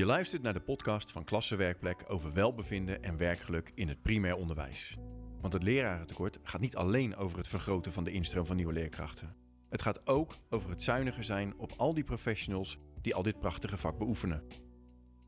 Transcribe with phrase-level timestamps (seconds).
[0.00, 4.96] Je luistert naar de podcast van Klassenwerkplek over welbevinden en werkgeluk in het primair onderwijs.
[5.40, 9.36] Want het lerarentekort gaat niet alleen over het vergroten van de instroom van nieuwe leerkrachten.
[9.68, 13.76] Het gaat ook over het zuiniger zijn op al die professionals die al dit prachtige
[13.76, 14.42] vak beoefenen.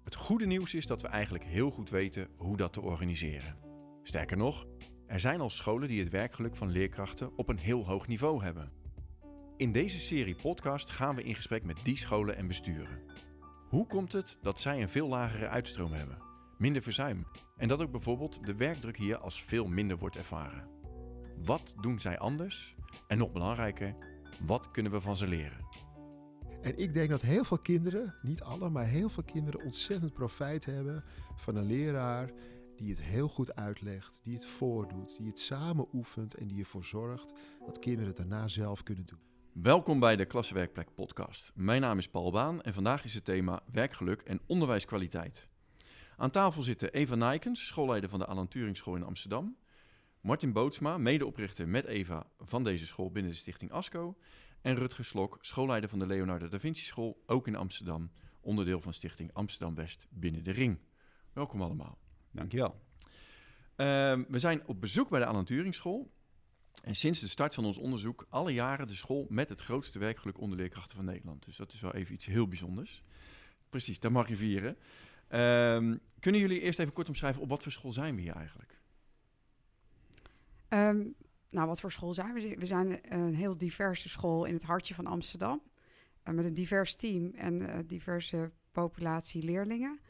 [0.05, 3.57] Het goede nieuws is dat we eigenlijk heel goed weten hoe dat te organiseren.
[4.03, 4.67] Sterker nog,
[5.07, 8.73] er zijn al scholen die het werkgeluk van leerkrachten op een heel hoog niveau hebben.
[9.57, 13.31] In deze serie podcast gaan we in gesprek met die scholen en besturen.
[13.73, 16.19] Hoe komt het dat zij een veel lagere uitstroom hebben,
[16.59, 17.27] minder verzuim
[17.57, 20.69] en dat ook bijvoorbeeld de werkdruk hier als veel minder wordt ervaren?
[21.45, 22.77] Wat doen zij anders?
[23.07, 23.97] En nog belangrijker,
[24.47, 25.67] wat kunnen we van ze leren?
[26.61, 30.65] En ik denk dat heel veel kinderen, niet alle, maar heel veel kinderen ontzettend profijt
[30.65, 31.05] hebben
[31.37, 32.31] van een leraar
[32.77, 36.85] die het heel goed uitlegt, die het voordoet, die het samen oefent en die ervoor
[36.85, 37.33] zorgt
[37.67, 39.32] dat kinderen het daarna zelf kunnen doen.
[39.53, 41.53] Welkom bij de Klassenwerkplek podcast.
[41.55, 45.49] Mijn naam is Paul Baan en vandaag is het thema werkgeluk en onderwijskwaliteit.
[46.17, 49.57] Aan tafel zitten Eva Nijkens, schoolleider van de Alan Turing in Amsterdam.
[50.21, 54.17] Martin Bootsma, medeoprichter met Eva van deze school binnen de stichting ASCO.
[54.61, 58.11] En Rutger Slok, schoolleider van de Leonardo da Vinci School, ook in Amsterdam,
[58.41, 60.79] onderdeel van stichting Amsterdam-West binnen de Ring.
[61.33, 61.99] Welkom allemaal.
[62.31, 62.81] Dankjewel.
[63.77, 66.13] Ehm we zijn op bezoek bij de Alan Turing School.
[66.83, 70.39] En sinds de start van ons onderzoek alle jaren de school met het grootste werkgeluk
[70.41, 71.45] onder leerkrachten van Nederland.
[71.45, 73.03] Dus dat is wel even iets heel bijzonders.
[73.71, 74.77] Precies, dat mag je vieren.
[75.29, 78.81] Ehm, kunnen jullie eerst even kort omschrijven op wat voor school zijn we hier eigenlijk?
[80.69, 81.05] Ehm,
[81.51, 82.57] nou, wat voor school zijn we?
[82.59, 85.63] We zijn een heel diverse school in het hartje van Amsterdam.
[86.23, 90.01] eh, met een divers team en eh, diverse populatie leerlingen.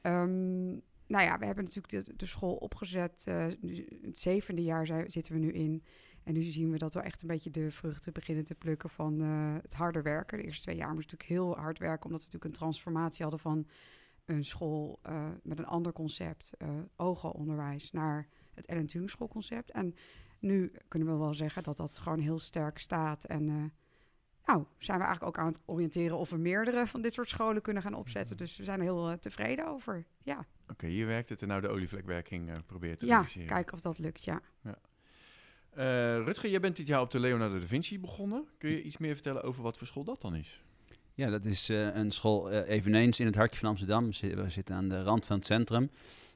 [0.00, 0.70] Ehm,
[1.06, 3.24] nou ja, we hebben natuurlijk de, school opgezet.
[3.26, 3.46] eh,
[4.02, 5.84] het zevende jaar zitten we nu in.
[6.24, 9.20] En nu zien we dat we echt een beetje de vruchten beginnen te plukken van
[9.20, 10.38] eh, het harder werken.
[10.38, 13.22] De eerste twee jaar moesten we natuurlijk heel hard werken, omdat we natuurlijk een transformatie
[13.22, 13.66] hadden van
[14.24, 19.70] een school eh, met een ander concept, eh OGO-onderwijs, naar het Ellen Turing schoolconcept.
[19.70, 19.94] En
[20.38, 23.24] nu kunnen we wel zeggen dat dat gewoon heel sterk staat.
[23.24, 23.72] En
[24.44, 27.62] nou, zijn we eigenlijk ook aan het oriënteren of we meerdere van dit soort scholen
[27.62, 28.36] kunnen gaan opzetten.
[28.36, 30.06] Dus we zijn er heel tevreden over.
[30.22, 33.48] Ja, Oké, hier werkt het en nou de olievlekwerking probeert te ja realiseren.
[33.48, 34.40] kijken of dat lukt, ja.
[34.62, 34.72] Eh,
[36.24, 38.46] Rutger, jij bent dit jaar op de Leonardo da Vinci begonnen.
[38.58, 40.62] Kun je iets meer vertellen over wat voor school dat dan is?
[41.14, 44.06] Ja, dat is eh, een school eh, eveneens in het hartje van Amsterdam.
[44.06, 45.90] We zi- we zitten aan de rand van het centrum.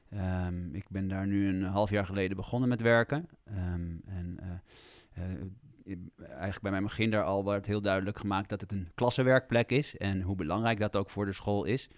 [0.09, 3.29] Ehm, ik ben daar nu een half jaar geleden begonnen met werken.
[3.43, 5.97] Ehm, en eh, eh,
[6.27, 9.97] eigenlijk bij mijn begin daar al werd heel duidelijk gemaakt dat het een klassenwerkplek is.
[9.97, 11.89] En hoe belangrijk dat ook voor de school is.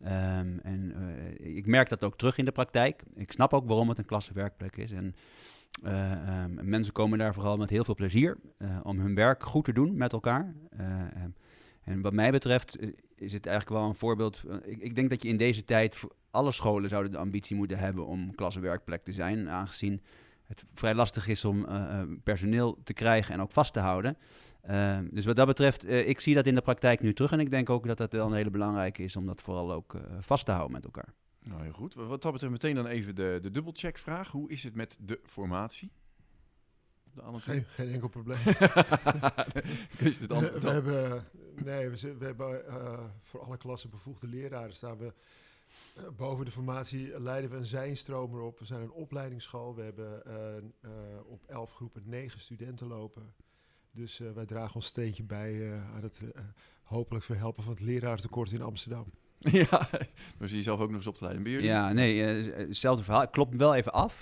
[0.00, 0.92] Ehm, en
[1.40, 3.02] eh, ik merk dat ook terug in de praktijk.
[3.14, 4.90] Ik snap ook waarom het een klassenwerkplek is.
[4.90, 5.14] En
[5.82, 9.72] ehm, mensen komen daar vooral met heel veel plezier eh, om hun werk goed te
[9.72, 10.54] doen met elkaar.
[10.70, 11.30] Eh, ehm,
[11.84, 12.78] en wat mij betreft
[13.14, 14.42] is het eigenlijk wel een voorbeeld.
[14.62, 17.78] ik, ik denk dat je in deze tijd voor alle scholen zouden de ambitie moeten
[17.78, 20.02] hebben om klassenwerkplek te zijn, aangezien
[20.44, 21.66] het vrij lastig is om
[22.24, 24.16] personeel te krijgen en ook vast te houden.
[24.62, 27.50] Ehm, dus wat dat betreft, ik zie dat in de praktijk nu terug en ik
[27.50, 30.52] denk ook dat dat wel een hele belangrijke is om dat vooral ook vast te
[30.52, 31.14] houden met elkaar.
[31.46, 31.94] Nou, heel goed.
[31.94, 34.30] Wat dat betreft meteen dan even de, de dubbelcheckvraag.
[34.30, 35.90] Hoe is het met de formatie?
[37.14, 38.38] De Geen, geen enkel probleem.
[38.44, 38.54] Je
[39.98, 41.24] het We, antwoord we hebben,
[41.54, 45.12] nee, we, we hebben eh, voor alle klassen bevoegde leraren staan we
[45.94, 48.58] eh, boven de formatie leiden we een zijnstromer op.
[48.58, 49.74] We zijn een opleidingsschool.
[49.74, 50.90] We hebben eh,
[51.26, 53.34] op elf groepen negen studenten lopen.
[53.90, 56.20] Dus wij dragen ons steentje bij aan het
[56.82, 59.12] hopelijk verhelpen van het leraartekort in Amsterdam.
[59.60, 59.88] ja,
[60.38, 61.42] maar zie je zelf ook nog eens op te leiden.
[61.42, 61.68] Bij jullie?
[61.68, 63.22] Ja, nee, eh, hetzelfde verhaal.
[63.22, 64.20] Ik klop wel even af.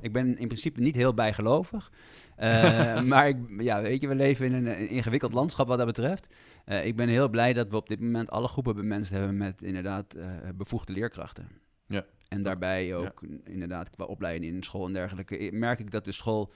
[0.00, 1.92] Ik ben in principe niet heel bijgelovig.
[2.36, 5.86] Eh, maar ik, ja, weet je, we leven in een eh, ingewikkeld landschap wat dat
[5.86, 6.34] betreft.
[6.64, 9.62] Eh, ik ben heel blij dat we op dit moment alle groepen bemenst hebben met
[9.62, 11.48] inderdaad eh, bevoegde leerkrachten.
[11.86, 12.04] Ja.
[12.28, 15.38] En daarbij ook inderdaad qua opleiding in school en dergelijke.
[15.38, 16.52] eh, Merk ik dat de school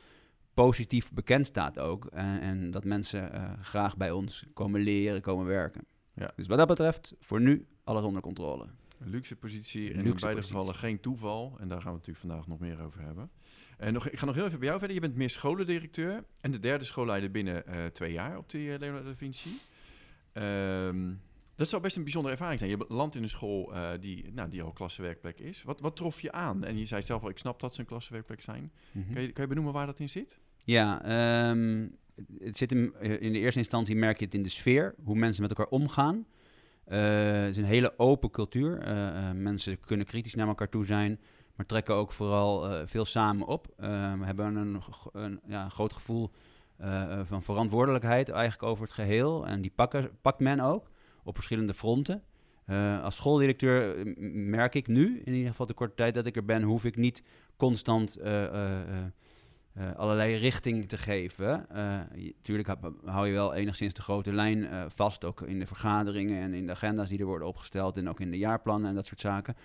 [0.54, 2.04] positief bekend staat ook.
[2.06, 5.84] eh, en dat mensen eh, graag bij ons komen leren, komen werken.
[6.14, 6.30] Ja.
[6.36, 8.66] Dus wat dat betreft, voor nu alles onder controle.
[8.98, 10.42] Een luxe positie en in beide positie.
[10.42, 11.56] gevallen geen toeval.
[11.58, 13.30] En daar gaan we het natuurlijk vandaag nog meer over hebben.
[13.78, 14.96] En nog, ik ga nog heel even bij jou verder.
[14.96, 18.78] Je bent meer scholendirecteur en de derde schoolleider binnen eh, twee jaar op de eh,
[18.78, 19.58] Leonardo da Vinci.
[20.32, 21.12] Ehm,
[21.60, 22.70] dat zou best een bijzondere ervaring zijn.
[22.70, 25.62] Je landt in een school eh, die, nou, die al klassenwerkplek is.
[25.62, 26.64] Wat, wat trof je aan?
[26.64, 28.72] En je zei zelf al, ik snap dat ze een klassenwerkplek zijn.
[28.92, 29.12] Mhm.
[29.12, 30.40] Kan, je, kan je benoemen waar dat in zit?
[30.64, 31.88] Ja, ehm,
[32.38, 35.42] het zit eh, in de eerste instantie merk je het in de sfeer, hoe mensen
[35.42, 36.26] met elkaar omgaan.
[36.90, 38.78] Eh, het is een hele open cultuur.
[38.78, 41.20] Eh, eh, mensen kunnen kritisch naar elkaar toe zijn,
[41.56, 43.66] maar trekken ook vooral veel samen op.
[43.76, 44.82] We hebben een,
[45.12, 46.30] een, ja, groot gevoel
[47.24, 49.46] van verantwoordelijkheid eigenlijk over het geheel.
[49.46, 50.90] En die pakken, pakt men ook
[51.24, 52.22] op verschillende fronten.
[53.02, 56.62] Als schooldirecteur merk ik nu, in ieder geval de korte tijd dat ik er ben,
[56.62, 57.22] hoef ik niet
[57.56, 58.18] constant
[59.72, 61.66] eh, allerlei richting te geven.
[62.36, 62.68] Natuurlijk
[63.04, 66.66] hou je wel enigszins de grote lijn eh, vast, ook in de vergaderingen en in
[66.66, 69.56] de agenda's die er worden opgesteld en ook in de jaarplannen en dat soort zaken.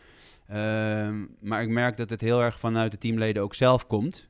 [0.47, 4.27] Ehm, maar ik merk dat het heel erg vanuit de teamleden ook zelf komt.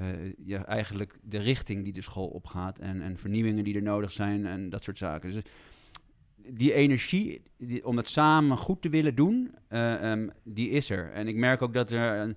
[0.00, 0.06] Eh,
[0.44, 4.46] ja, eigenlijk de richting die de school opgaat en, en vernieuwingen die er nodig zijn
[4.46, 5.32] en dat soort zaken.
[5.32, 5.42] Dus
[6.36, 7.42] die energie
[7.82, 11.12] om het samen goed te willen doen, eh, ehm, die is er.
[11.12, 12.36] En ik merk ook dat er een,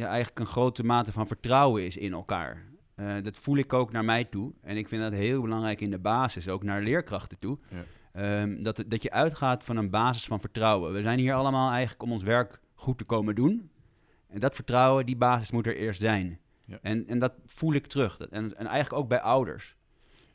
[0.00, 2.64] ja, eigenlijk een grote mate van vertrouwen is in elkaar.
[2.94, 4.52] Eh, dat voel ik ook naar mij toe.
[4.60, 7.58] En ik vind dat heel belangrijk in de basis, ook naar leerkrachten toe.
[7.68, 7.84] Ja.
[8.12, 10.92] Ehm, dat, dat je uitgaat van een basis van vertrouwen.
[10.92, 13.70] We zijn hier allemaal eigenlijk om ons werk goed te komen doen.
[14.28, 16.38] En dat vertrouwen, die basis moet er eerst zijn.
[16.64, 16.78] Ja.
[16.82, 18.16] En, en dat voel ik terug.
[18.16, 19.76] Dat, en, en eigenlijk ook bij ouders.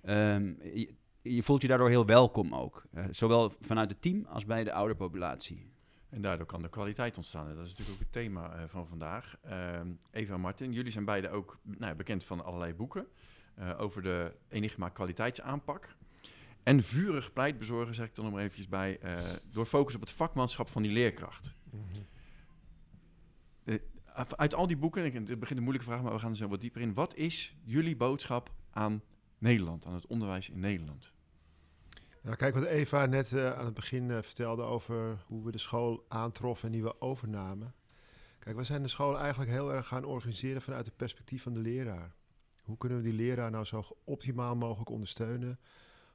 [0.01, 2.85] Ehm, je, je voelt je daardoor heel welkom ook.
[2.91, 5.73] Eh, zowel vanuit het team als bij de ouderpopulatie.
[6.15, 7.47] En daardoor kan de kwaliteit ontstaan.
[7.50, 9.35] En dat is natuurlijk ook het thema eh, van vandaag.
[9.41, 13.07] Ehm, Eva en Martin, jullie zijn beide ook nou, bekend van allerlei boeken
[13.56, 15.95] eh, over de Enigma kwaliteitsaanpak.
[16.63, 19.19] En vurig pleitbezorgen, zeg ik dan nog maar eventjes bij, eh,
[19.51, 21.53] door focus op het vakmanschap van die leerkracht.
[23.63, 23.75] Eh,
[24.35, 26.47] uit al die boeken, ik- het begint een moeilijke vraag, maar we gaan er zo
[26.47, 26.94] wat dieper in.
[26.94, 29.01] Wat is jullie boodschap aan
[29.38, 31.14] Nederland, aan het onderwijs in Nederland?
[32.33, 36.06] Kijk wat Eva net eh, aan het begin eh, vertelde over hoe we de school
[36.07, 37.74] aantroffen en die we overnamen.
[38.39, 41.60] Kijk, we zijn de school eigenlijk heel erg gaan organiseren vanuit het perspectief van de
[41.60, 42.16] leraar.
[42.63, 45.60] Hoe kunnen we die leraar nou zo optimaal mogelijk ondersteunen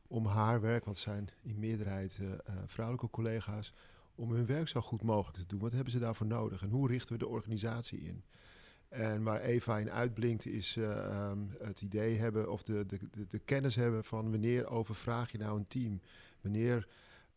[0.06, 3.72] om haar werk, wat zijn in meerderheid eh, vrouwelijke collega's,
[4.14, 5.60] om hun werk zo goed mogelijk te doen?
[5.60, 8.24] Wat hebben ze daarvoor nodig en hoe richten we de organisatie in?
[8.90, 12.98] En waar Eva in uitblinkt is eh, ehm, het idee hebben of de, de,
[13.28, 16.00] de, kennis hebben van wanneer overvraag je nou een team?
[16.40, 16.88] Wanneer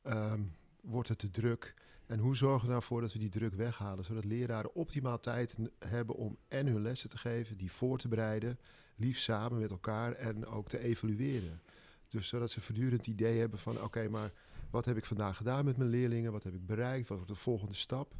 [0.01, 0.41] ehm,
[0.81, 1.73] wordt het te druk?
[2.05, 4.05] En hoe zorgen we nou voor dat we die druk weghalen?
[4.05, 8.59] Zodat leraren optimaal tijd hebben om en hun lessen te geven, die voor te bereiden,
[8.95, 11.61] liefst samen met elkaar en ook te evalueren.
[12.07, 14.31] Dus zodat ze voortdurend het idee hebben van oké, maar
[14.69, 16.31] wat heb ik vandaag gedaan met mijn leerlingen?
[16.31, 17.07] Wat heb ik bereikt?
[17.07, 18.13] Wat wordt de volgende stap?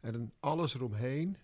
[0.00, 1.36] En alles eromheen,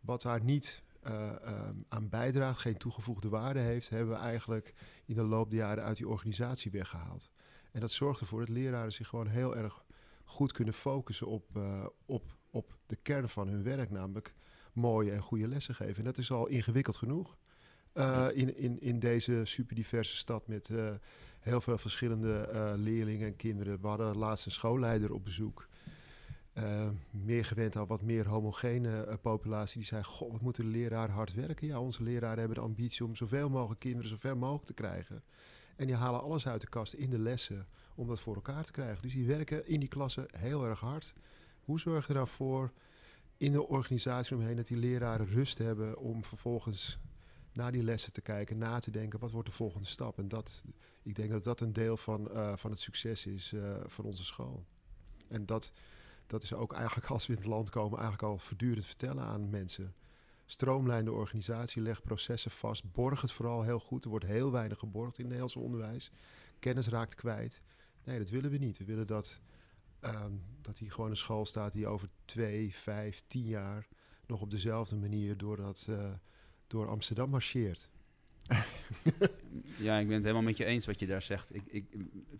[0.00, 4.74] wat daar niet eh, ehm, aan bijdraagt, geen toegevoegde waarde heeft, hebben we eigenlijk
[5.04, 7.30] in de loop der jaren uit die organisatie weggehaald.
[7.72, 9.84] En dat zorgt ervoor dat leraren zich gewoon heel erg
[10.24, 14.34] goed kunnen focussen op, eh, op, op de kern van hun werk, namelijk
[14.72, 15.96] mooie en goede lessen geven.
[15.96, 17.36] En dat is al ingewikkeld genoeg
[17.92, 20.70] eh, in, in, in deze superdiverse stad met
[21.40, 23.80] heel veel verschillende leerlingen en kinderen.
[23.80, 25.68] We hadden laatst een schoolleider op bezoek.
[26.58, 29.78] Eh, meer gewend aan wat meer homogene eh, populatie.
[29.78, 31.66] Die zei, goh, wat moeten de leraren hard werken?
[31.66, 35.22] Ja, onze leraren hebben de ambitie om zoveel mogelijk kinderen zover mogelijk te krijgen.
[35.76, 38.72] En die halen alles uit de kast in de lessen om dat voor elkaar te
[38.72, 39.02] krijgen.
[39.02, 41.14] Dus die werken in die klassen heel erg hard.
[41.60, 42.72] Hoe zorg je ervoor
[43.36, 46.98] in de organisatie omheen dat die leraren rust hebben om vervolgens
[47.52, 50.18] naar die lessen te kijken, na te denken, wat wordt de volgende stap?
[50.18, 50.62] En dat,
[51.02, 53.54] ik denk dat dat een deel van, eh, van het succes is
[53.86, 54.64] van onze school.
[55.28, 55.72] En dat,
[56.28, 59.50] dat is ook eigenlijk als we in het land komen, eigenlijk al voortdurend vertellen aan
[59.50, 59.94] mensen.
[60.46, 64.04] Stroomlijn de organisatie, leg processen vast, borg het vooral heel goed.
[64.04, 66.10] Er wordt heel weinig geborgd in het Nederlands onderwijs.
[66.58, 67.62] Kennis raakt kwijt.
[68.04, 68.78] Nee, dat willen we niet.
[68.78, 69.40] We willen dat,
[70.00, 70.32] ehm,
[70.62, 73.88] dat hier gewoon een school staat die over twee, vijf, tien jaar
[74.26, 76.10] nog op dezelfde manier door, dat, eh,
[76.66, 77.90] door Amsterdam marcheert.
[79.78, 81.54] Ja, ik ben het helemaal met je eens wat je daar zegt.
[81.54, 81.84] Ik, ik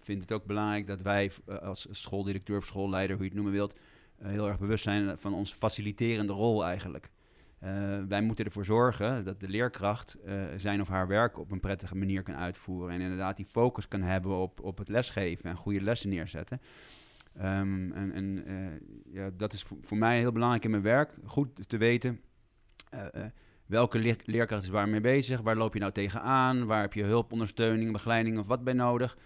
[0.00, 3.58] vind het ook belangrijk dat wij eh, als schooldirecteur of schoolleider, hoe je het noemen
[3.58, 3.74] wilt,
[4.16, 7.10] eh, heel erg bewust zijn van onze faciliterende rol eigenlijk.
[7.58, 7.70] Eh,
[8.08, 10.16] wij moeten ervoor zorgen dat de leerkracht
[10.56, 12.94] zijn of haar werk op een prettige manier kan uitvoeren.
[12.94, 16.60] En inderdaad die focus kan hebben op, op het lesgeven en goede lessen neerzetten.
[17.36, 18.44] Ehm, en
[19.12, 21.14] ja, dat is voor, voor mij heel belangrijk in mijn werk.
[21.24, 22.20] Goed te weten
[23.68, 25.40] welke leer- leerkracht is waar mee bezig.
[25.40, 26.66] Waar loop je nou tegenaan?
[26.66, 29.18] Waar heb je hulp, ondersteuning, begeleiding of wat bij nodig?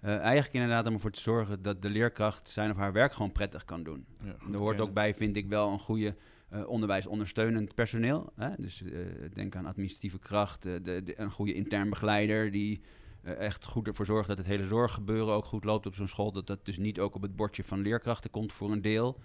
[0.00, 3.32] Eh, eigenlijk inderdaad om ervoor te zorgen dat de leerkracht zijn of haar werk gewoon
[3.32, 4.06] prettig kan doen.
[4.24, 4.80] Ja, Er hoort kennen.
[4.80, 6.14] ook bij, vind ik wel, een goede
[6.48, 8.32] eh, onderwijsondersteunend personeel.
[8.36, 8.48] Hè?
[8.58, 8.90] Dus eh,
[9.34, 12.80] denk aan administratieve kracht, de, de- een goede intern begeleider die
[13.22, 16.32] echt goed ervoor zorgt dat het hele zorggebeuren ook goed loopt op zo'n school.
[16.32, 19.18] Dat dat dus niet ook op het bordje van leerkrachten komt voor een deel.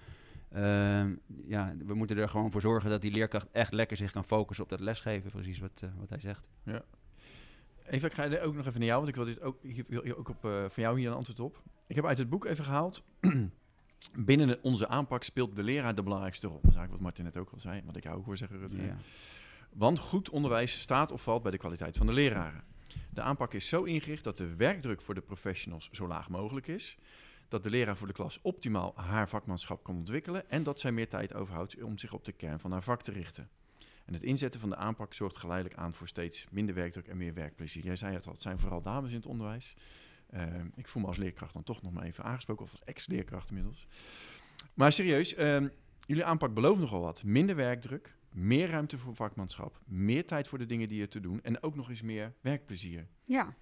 [0.54, 4.24] Ehm, ja, we moeten er gewoon voor zorgen dat die leerkracht echt lekker zich kan
[4.26, 5.32] focussen op dat lesgeven.
[5.32, 6.48] Precies wat, eh, wat hij zegt.
[7.86, 9.84] Even, ik ga er ook nog even naar jou, want ik wil dit ook, ik
[9.88, 11.62] wil hier ook op, eh, van jou hier een antwoord op.
[11.88, 13.04] Ik heb uit het boek even gehaald.
[14.16, 16.60] Binnen de- onze aanpak speelt de leraar de belangrijkste rol.
[16.62, 18.60] Dat is eigenlijk wat Martin net ook al zei, wat ik jou ook hoor zeggen,
[18.60, 18.86] Rutger.
[18.86, 18.98] Ja.
[19.74, 22.64] Want goed onderwijs staat of valt bij de kwaliteit van de leraren.
[23.10, 26.98] De aanpak is zo ingericht dat de werkdruk voor de professionals zo laag mogelijk is.
[27.54, 31.10] Dat de leraar voor de klas optimaal haar vakmanschap kan ontwikkelen en dat zij meer
[31.10, 33.50] tijd overhoudt om zich op de kern van haar vak te richten.
[34.06, 37.34] En het inzetten van de aanpak zorgt geleidelijk aan voor steeds minder werkdruk en meer
[37.34, 37.84] werkplezier.
[37.84, 39.76] Jij zei het al, het zijn vooral dames in het onderwijs.
[40.30, 43.50] Ehm, ik voel me als leerkracht dan toch nog maar even aangesproken, of als ex-leerkracht
[43.50, 43.88] inmiddels.
[44.74, 45.68] Maar serieus, ehm,
[46.06, 47.24] jullie aanpak belooft nogal wat.
[47.24, 51.42] Minder werkdruk, meer ruimte voor vakmanschap, meer tijd voor de dingen die je te doen
[51.44, 53.08] en ook nog eens meer werkplezier.
[53.24, 53.54] Ja,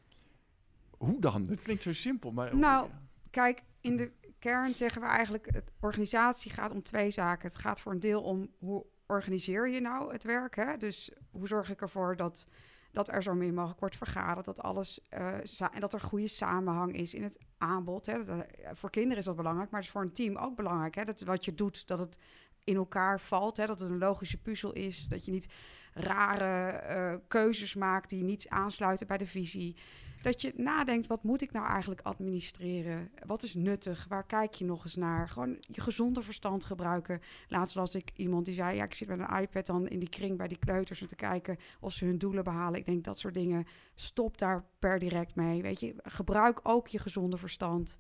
[0.98, 1.48] Hoe dan?
[1.48, 2.56] Het klinkt zo simpel, maar...
[2.56, 2.90] Nou,
[3.32, 5.48] kijk, in de kern zeggen we eigenlijk...
[5.54, 7.48] het organisatie gaat om twee zaken.
[7.48, 10.56] Het gaat voor een deel om hoe organiseer je nou het werk.
[10.56, 10.78] Hè?
[10.78, 12.48] Dus hoe zorg ik ervoor dat,
[12.92, 14.46] dat er zo min mogelijk wordt vergaderd...
[14.46, 18.06] dat, alles, en dat er goede samenhang is in het aanbod.
[18.06, 18.24] Hè?
[18.24, 20.96] Dat, eh, voor kinderen is dat belangrijk, maar het is voor een team ook belangrijk.
[20.96, 21.04] Hè?
[21.04, 22.18] Dat wat je doet, dat het
[22.64, 23.58] in elkaar valt.
[23.58, 23.66] Hè?
[23.66, 25.08] Dat het een logische puzzel is.
[25.08, 25.54] Dat je niet
[25.94, 29.76] rare eh, keuzes maakt die niet aansluiten bij de visie.
[30.22, 33.12] Dat je nadenkt, wat moet ik nou eigenlijk administreren?
[33.26, 34.06] Wat is nuttig?
[34.10, 35.30] Waar kijk je nog eens naar?
[35.30, 37.22] Gewoon je gezonde verstand gebruiken.
[37.48, 40.10] Laatst las ik iemand die zei, ja, ik zit met een iPad dan in die
[40.10, 41.02] kring bij die kleuters...
[41.02, 42.80] en te kijken of ze hun doelen behalen.
[42.80, 45.62] Ik denk, dat soort dingen, stop daar per direct mee.
[45.62, 47.98] Weet je, gebruik ook je gezonde verstand.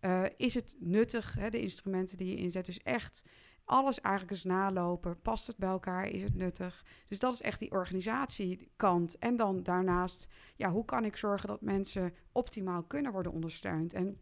[0.00, 2.66] Eh, is het nuttig, hè, de instrumenten die je inzet?
[2.66, 3.24] Dus echt
[3.66, 5.20] alles eigenlijk eens nalopen.
[5.20, 6.06] Past het bij elkaar?
[6.06, 6.84] Is het nuttig?
[7.08, 9.18] Dus dat is echt die organisatiekant.
[9.18, 13.92] En dan daarnaast, ja, hoe kan ik zorgen dat mensen optimaal kunnen worden ondersteund?
[13.92, 14.20] En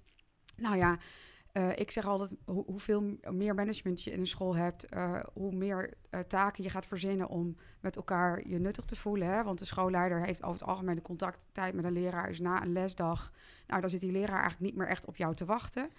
[0.57, 0.99] nou ja,
[1.55, 5.55] eh, ik zeg altijd, hoe, hoeveel meer management je in een school hebt, eh, hoe
[5.55, 9.29] meer eh, taken je gaat verzinnen om met elkaar je nuttig te voelen.
[9.29, 9.43] Hè?
[9.43, 12.73] Want de schoolleider heeft over het algemeen de contacttijd met een leraar is na een
[12.73, 13.33] lesdag.
[13.67, 15.91] Nou, dan zit die leraar eigenlijk niet meer echt op jou te wachten.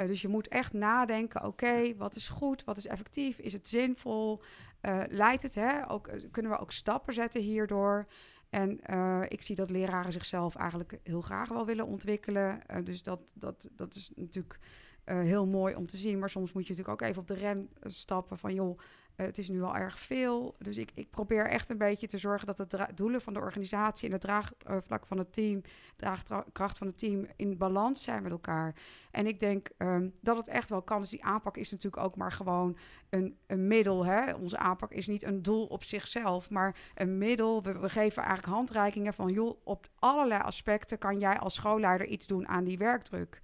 [0.00, 3.68] Eh, dus je moet echt nadenken, oké, wat is goed, wat is effectief, is het
[3.68, 4.42] zinvol,
[4.80, 5.90] Eh, leidt het, hè?
[5.90, 8.06] Ook, eh, kunnen we ook stappen zetten hierdoor?
[8.50, 8.80] En
[9.28, 12.62] ik zie dat leraren zichzelf eigenlijk heel graag wel willen ontwikkelen.
[12.84, 14.58] Dus dat, dat, dat is natuurlijk
[15.04, 16.18] heel mooi om te zien.
[16.18, 18.78] Maar soms moet je natuurlijk ook even op de rem stappen van joh,
[19.24, 20.54] het is nu al erg veel.
[20.58, 24.06] Dus ik, ik probeer echt een beetje te zorgen dat de doelen van de organisatie
[24.06, 25.62] en het draagvlak van het team,
[25.96, 28.74] draagkracht van het team in balans zijn met elkaar.
[29.10, 31.00] En ik denk ehm, dat het echt wel kan.
[31.00, 34.04] Dus die aanpak is natuurlijk ook maar gewoon een, een middel.
[34.04, 34.34] Hè?
[34.34, 37.62] Onze aanpak is niet een doel op zichzelf, maar een middel.
[37.62, 42.26] We, we geven eigenlijk handreikingen van, joh, op allerlei aspecten kan jij als schoolleider iets
[42.26, 43.40] doen aan die werkdruk.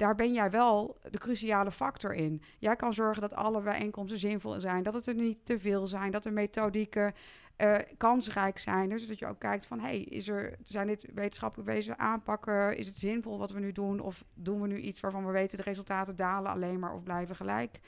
[0.00, 2.42] Daar ben jij wel de cruciale factor in.
[2.58, 6.10] Jij kan zorgen dat alle bijeenkomsten zinvol zijn, dat het er niet te veel zijn,
[6.10, 7.14] dat de methodieken
[7.56, 8.88] eh, kansrijk zijn.
[8.88, 12.76] Dus dat je ook kijkt van, hey, is er, zijn dit wetenschappelijk wezen aanpakken?
[12.76, 14.00] Is het zinvol wat we nu doen?
[14.00, 17.36] Of doen we nu iets waarvan we weten de resultaten dalen alleen maar of blijven
[17.36, 17.80] gelijk?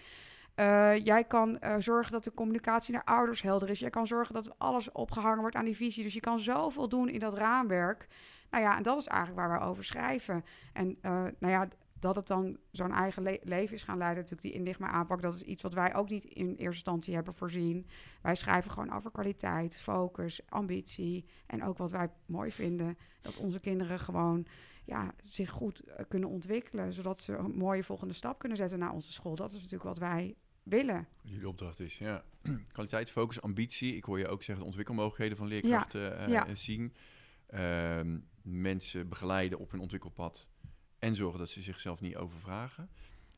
[0.55, 3.79] Eh, jij kan eh, zorgen dat de communicatie naar ouders helder is.
[3.79, 6.03] Jij kan zorgen dat alles opgehangen wordt aan die visie.
[6.03, 8.07] Dus je kan zoveel doen in dat raamwerk.
[8.51, 10.45] Nou ja, en dat is eigenlijk waar we over schrijven.
[10.73, 11.69] En eh, nou ja,
[12.03, 15.35] dat het dan zo'n eigen le- leven is gaan leiden, natuurlijk die indigma aanpak, dat
[15.35, 17.87] is iets wat wij ook niet in eerste instantie hebben voorzien.
[18.23, 23.61] Wij schrijven gewoon over kwaliteit, focus, ambitie en ook wat wij mooi vinden, dat onze
[23.61, 24.47] kinderen gewoon
[24.85, 28.93] ja, zich goed eh, kunnen ontwikkelen, zodat ze een mooie volgende stap kunnen zetten naar
[28.93, 29.35] onze school.
[29.35, 31.07] Dat is natuurlijk wat wij willen.
[31.23, 32.25] Jullie opdracht is, ja.
[32.73, 33.97] Kwaliteit, focus, ambitie.
[33.97, 36.47] Ik hoor je ook zeggen de ontwikkelmogelijkheden van leerkrachten eh, ja.
[36.47, 36.95] eh, zien.
[37.47, 40.51] Ehm, mensen begeleiden op hun ontwikkelpad
[41.03, 42.91] en zorgen dat ze zichzelf niet overvragen.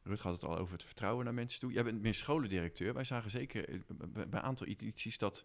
[0.02, 1.72] Rut had het al over het vertrouwen naar mensen toe.
[1.72, 2.94] Jij bent meer scholendirecteur.
[2.94, 3.78] Wij zagen zeker eh,
[4.12, 5.44] bij een aantal edities dat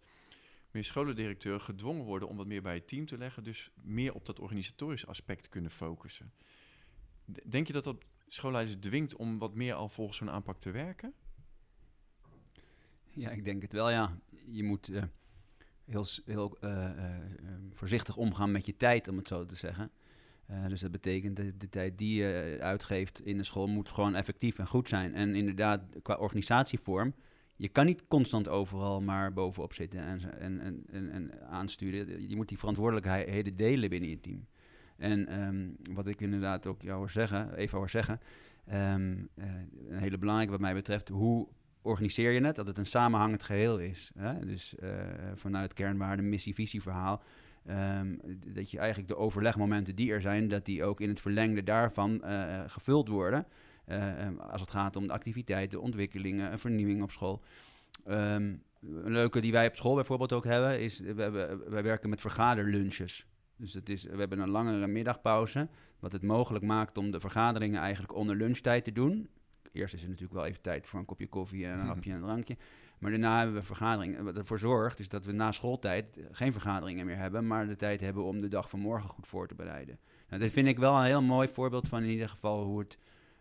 [0.72, 3.44] meer scholendirecteuren gedwongen worden om wat meer bij het team te leggen.
[3.44, 6.34] Dus meer op dat organisatorisch aspect kunnen focussen.
[7.46, 11.14] Denk je dat dat schoolleiders dwingt om wat meer al volgens zo'n aanpak te werken?
[13.10, 14.18] Ja, ik denk het wel, ja.
[14.46, 15.04] Je moet eh,
[15.86, 17.18] heel, heel eh,
[17.70, 19.92] voorzichtig omgaan met je tijd, om het zo te zeggen.
[20.50, 23.90] Eh, dus dat betekent dat de tijd die je eh, uitgeeft in de school moet
[23.90, 25.16] gewoon effectief en goed zijn.
[25.16, 27.14] En inderdaad, qua organisatievorm,
[27.56, 32.30] je kan niet constant overal maar bovenop zitten en, en, en, en, en aansturen.
[32.30, 34.46] Je moet die verantwoordelijkheden delen binnen je team.
[34.98, 38.20] En ehm, wat ik inderdaad ook jou zeggen, even hoor zeggen,
[38.66, 39.46] ehm, eh,
[39.90, 41.48] een hele belangrijke wat mij betreft, hoe
[41.82, 42.56] organiseer je het?
[42.56, 44.12] Dat het een samenhangend geheel is.
[44.18, 44.46] Hè?
[44.46, 44.90] Dus eh,
[45.36, 47.24] vanuit kernwaarde, missie, visie, verhaal.
[47.70, 48.16] Ehm,
[48.54, 52.24] dat je eigenlijk de overlegmomenten die er zijn, dat die ook in het verlengde daarvan
[52.24, 53.46] eh, gevuld worden.
[53.86, 57.42] Eh, ehm, als het gaat om de activiteiten, ontwikkelingen, en vernieuwing op school.
[58.06, 62.10] Ehm, een leuke die wij op school bijvoorbeeld ook hebben, is we hebben, wij werken
[62.10, 63.26] met vergaderlunches.
[63.56, 65.68] Dus het is, we hebben een langere middagpauze,
[66.00, 69.30] wat het mogelijk maakt om de vergaderingen eigenlijk onder lunchtijd te doen.
[69.72, 72.16] Eerst is er natuurlijk wel even tijd voor een kopje koffie en een hapje en
[72.16, 72.58] een drankje.
[73.00, 74.24] Maar daarna hebben we vergaderingen.
[74.24, 78.02] Wat ervoor zorgt is dat we na schooltijd geen vergaderingen meer hebben, maar de tijd
[78.02, 80.00] hebben om de dag van morgen goed voor te bereiden.
[80.30, 82.98] Nou, dit vind ik wel een heel mooi voorbeeld van in ieder geval hoe het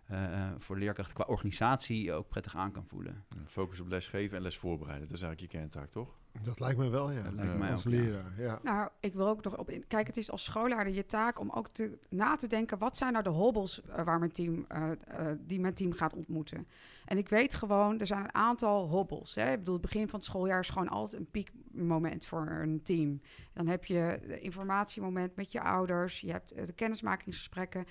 [0.06, 3.24] eh, voor leerkrachten qua organisatie ook prettig aan kan voelen.
[3.46, 5.08] Focus op lesgeven en les voorbereiden.
[5.08, 6.17] Dat is eigenlijk je kerntaak, toch?
[6.42, 7.22] Dat lijkt me wel, ja.
[7.22, 8.58] Dat lijkt Ja, mij als ook, leraar, ja.
[8.62, 9.86] Nou, ik wil ook nog op in.
[9.86, 13.12] Kijk, het is als schoolleider je taak om ook te, na te denken: wat zijn
[13.12, 16.66] nou de hobbels eh, waar mijn team, eh, eh, die mijn team gaat ontmoeten?
[17.04, 19.34] En ik weet gewoon, er zijn een aantal hobbels.
[19.34, 19.52] Hè?
[19.52, 23.20] Ik bedoel, het begin van het schooljaar is gewoon altijd een piekmoment voor een team.
[23.52, 27.86] Dan heb je de informatiemoment met je ouders, je hebt de kennismakingsgesprekken.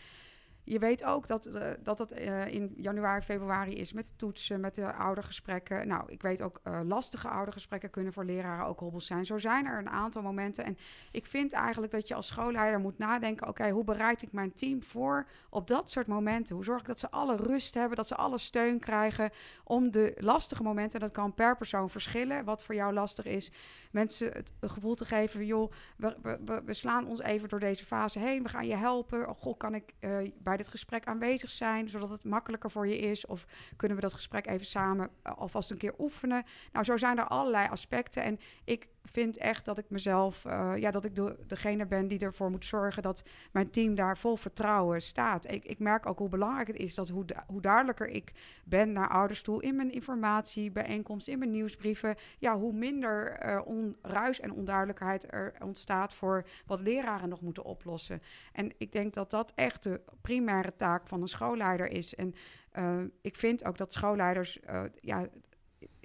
[0.70, 4.60] Je weet ook dat, eh, dat het eh, in januari, februari is met de toetsen,
[4.60, 5.88] met de oudergesprekken.
[5.88, 9.26] Nou, ik weet ook eh, lastige oudergesprekken kunnen voor leraren ook hobbels zijn.
[9.26, 10.66] Zo zijn er een aantal momenten.
[10.66, 10.78] En
[11.12, 14.84] ik vind eigenlijk dat je als schoolleider moet nadenken: oké, hoe bereid ik mijn team
[14.84, 16.56] voor op dat soort momenten?
[16.56, 19.30] Hoe zorg ik dat ze alle rust hebben, dat ze alle steun krijgen
[19.64, 23.52] om de lastige momenten, dat kan per persoon verschillen, wat voor jou lastig is,
[23.92, 28.50] mensen het gevoel te geven: joh, we, slaan ons even door deze fase heen, we
[28.50, 29.30] gaan je helpen.
[29.30, 32.98] Oh, goh, kan ik eh, bij dit gesprek aanwezig zijn, zodat het makkelijker voor je
[32.98, 33.26] is?
[33.26, 33.46] Of
[33.76, 36.46] kunnen we dat gesprek even samen eh, alvast een keer oefenen?
[36.72, 38.24] Nou, zo zijn er allerlei aspecten.
[38.24, 42.20] En ik vind echt dat ik mezelf, eh, ja, dat ik de, degene ben die
[42.20, 45.52] ervoor moet zorgen dat mijn team daar vol vertrouwen staat.
[45.52, 48.32] Ik, ik merk ook hoe belangrijk het is dat hoe, hoe duidelijker ik
[48.64, 53.62] ben naar ouders toe in mijn informatie, bijeenkomsten, in mijn nieuwsbrieven, ja, hoe minder eh,
[53.66, 58.22] onruis en onduidelijkheid er ontstaat voor wat leraren nog moeten oplossen.
[58.52, 62.16] En ik denk dat dat echt de primaire taak van een schoolleider is.
[62.16, 62.34] En
[62.72, 65.28] eh, ik vind ook dat schoolleiders eh, ja,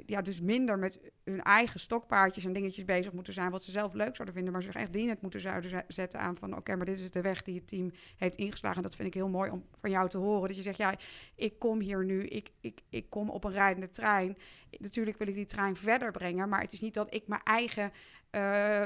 [0.07, 3.93] ja, dus minder met hun eigen stokpaardjes en dingetjes bezig moeten zijn wat ze zelf
[3.93, 6.87] leuk zouden vinden, maar zich echt dienend moeten zouden ze- zetten aan van oké, maar
[6.87, 8.77] dit is de weg die het team heeft ingeslagen.
[8.77, 10.47] En dat vind ik heel mooi om van jou te horen.
[10.49, 10.95] Dat je zegt, ja,
[11.35, 14.37] ik kom hier nu, ik, ik, ik kom op een rijdende trein.
[14.79, 17.93] Natuurlijk wil ik die trein verder brengen, maar het is niet dat ik mijn eigen...
[18.31, 18.83] eh,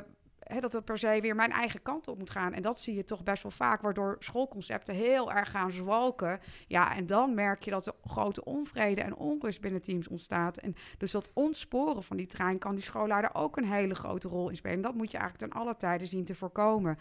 [0.60, 2.52] dat het per se weer mijn eigen kant op moet gaan.
[2.52, 6.40] En dat zie je toch best wel vaak, waardoor schoolconcepten heel erg gaan zwalken.
[6.66, 10.58] Ja, en dan merk je dat er grote onvrede en onrust binnen teams ontstaat.
[10.58, 14.49] En dus dat ontsporen van die trein kan die schoolleider ook een hele grote rol
[14.49, 14.76] in spelen.
[14.76, 16.99] En dat moet je eigenlijk ten alle tijden zien te voorkomen.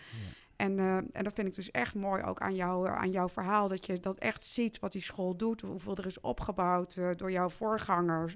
[0.56, 3.68] En, eh, en dat vind ik dus echt mooi ook aan, jou, aan jouw verhaal.
[3.68, 5.62] Dat je dat echt ziet wat die school doet.
[5.62, 8.36] Hoeveel er is opgebouwd eh, door jouw voorgangers.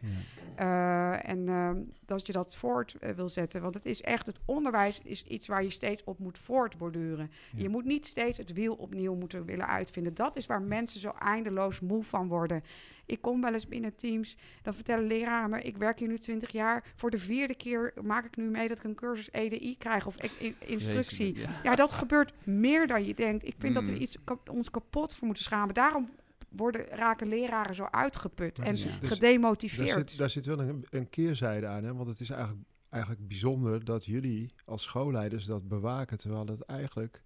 [0.56, 1.70] Eh, en eh,
[2.06, 3.62] dat je dat voort eh, wil zetten.
[3.62, 7.32] Want het is echt, het onderwijs is iets waar je steeds op moet voortborduren.
[7.52, 7.62] Ja.
[7.62, 10.14] Je moet niet steeds het wiel opnieuw moeten willen uitvinden.
[10.14, 12.64] Dat is waar mensen zo eindeloos moe van worden.
[13.06, 15.62] Ik kom wel eens binnen teams, dan vertellen leraren me...
[15.62, 18.68] ik werk hier nu 20 jaar, voor de vierde keer maak ik nu mee...
[18.68, 21.38] dat ik een cursus EDI krijg of in- instructie.
[21.64, 22.09] Ja, dat gebeurt
[22.46, 23.48] meer dan je denkt.
[23.48, 24.02] Ik vind dat we Mm.
[24.02, 25.74] iets kap- ons kapot voor moeten schamen.
[25.74, 26.10] Daarom
[26.50, 28.82] worden, raken leraren zo uitgeput Maar en Ja.
[28.82, 29.90] zit- dus- gedemotiveerd.
[29.90, 31.94] Daar zit, daar zit wel een, een keerzijde aan, hè?
[31.94, 37.22] want het is eigenlijk, eigenlijk bijzonder dat jullie als schoolleiders dat bewaken, terwijl het eigenlijk,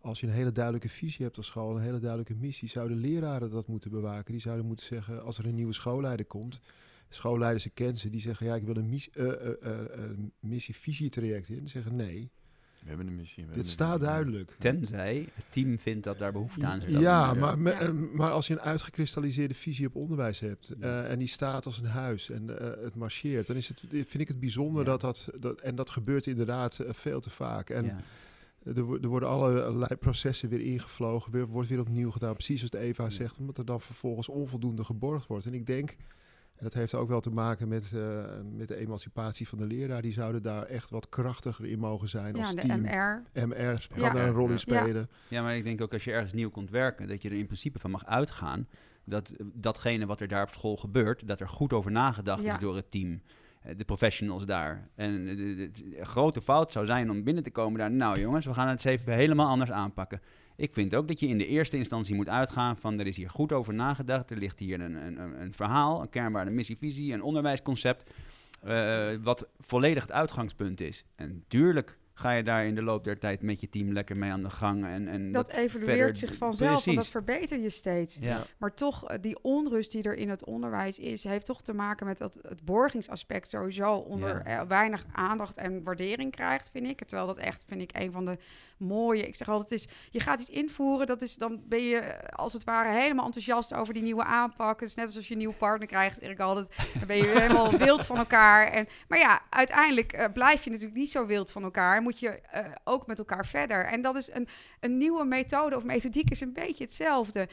[0.00, 3.50] als je een hele duidelijke visie hebt als school, een hele duidelijke missie, zouden leraren
[3.50, 4.32] dat moeten bewaken.
[4.32, 6.60] Die zouden moeten zeggen, als er een nieuwe schoolleider komt,
[7.08, 11.48] schoolleiders kennen ze, die zeggen, ja, ik wil een mis, eh, eh, eh, een missie-visie-traject
[11.48, 11.58] in.
[11.58, 12.30] Die zeggen, nee,
[12.84, 14.06] We hebben een hebben dit staat missie.
[14.08, 14.56] duidelijk.
[14.58, 16.98] Tenzij het team vindt dat daar behoefte aan is.
[16.98, 21.02] Ja, maar, eh, maar als je een uitgekristalliseerde visie op onderwijs hebt Ja.
[21.04, 24.18] eh, en die staat als een huis en eh, het marcheert, dan is het, vind
[24.20, 24.90] ik het bijzonder Ja.
[24.90, 27.70] dat, dat, dat, en dat gebeurt inderdaad veel te vaak.
[27.70, 28.00] En Ja.
[28.64, 32.78] er, er worden allerlei processen weer ingevlogen, weer, wordt weer opnieuw gedaan, precies zoals de
[32.78, 33.10] Eva Ja.
[33.10, 35.46] zegt, omdat er dan vervolgens onvoldoende geborgd wordt.
[35.46, 35.96] En ik denk,
[36.56, 38.24] en dat heeft ook wel te maken met, eh,
[38.56, 42.34] met de emancipatie van de leraar, die zouden daar echt wat krachtiger in mogen zijn
[42.34, 42.80] ja, als de team.
[42.80, 43.22] MR.
[43.46, 44.10] MR kan Ja.
[44.10, 44.58] daar een rol in Ja.
[44.58, 45.08] spelen.
[45.28, 47.46] Ja, maar ik denk ook als je ergens nieuw komt werken, dat je er in
[47.46, 48.68] principe van mag uitgaan
[49.04, 52.54] dat eh, datgene wat er daar op school gebeurt, dat er goed over nagedacht Ja.
[52.54, 53.20] is door het team.
[53.62, 54.88] eh, De professionals daar.
[54.94, 57.90] En de, de- de- de grote fout zou zijn om binnen te komen daar.
[57.90, 60.20] Nou jongens, we gaan het eens even helemaal anders aanpakken.
[60.56, 63.30] Ik vind ook dat je in de eerste instantie moet uitgaan van er is hier
[63.30, 64.30] goed over nagedacht.
[64.30, 68.10] Er ligt hier een, een, een- een verhaal, een kernwaarde, missie, visie, een onderwijsconcept.
[68.62, 71.04] eh, wat volledig het uitgangspunt is.
[71.16, 74.30] En tuurlijk ga je daar in de loop der tijd met je team lekker mee
[74.30, 74.84] aan de gang.
[74.84, 78.18] En, en Dat evalueert verder- zich vanzelf, want dat verbeter je steeds.
[78.20, 78.46] Ja.
[78.58, 82.06] Maar toch, eh, die onrust die er in het onderwijs is, heeft toch te maken
[82.06, 84.60] met dat het borgingsaspect sowieso onder Ja.
[84.60, 86.98] eh, weinig aandacht en waardering krijgt, vind ik.
[87.04, 88.38] Terwijl dat echt, vind ik, een van de
[88.78, 89.26] mooie.
[89.26, 92.52] Ik zeg altijd, is, je gaat iets invoeren, dat is, dan ben je eh, als
[92.52, 94.80] het ware helemaal enthousiast over die nieuwe aanpak.
[94.80, 96.76] Het is net alsof je een nieuwe partner krijgt, zeg ik altijd.
[96.98, 98.66] Dan ben je helemaal wild van elkaar.
[98.68, 102.02] En, maar ja, uiteindelijk blijf je natuurlijk niet zo wild van elkaar.
[102.04, 103.84] Moet je eh, ook met elkaar verder.
[103.84, 104.48] En dat is een,
[104.80, 107.48] een nieuwe methode of methodiek is een beetje hetzelfde.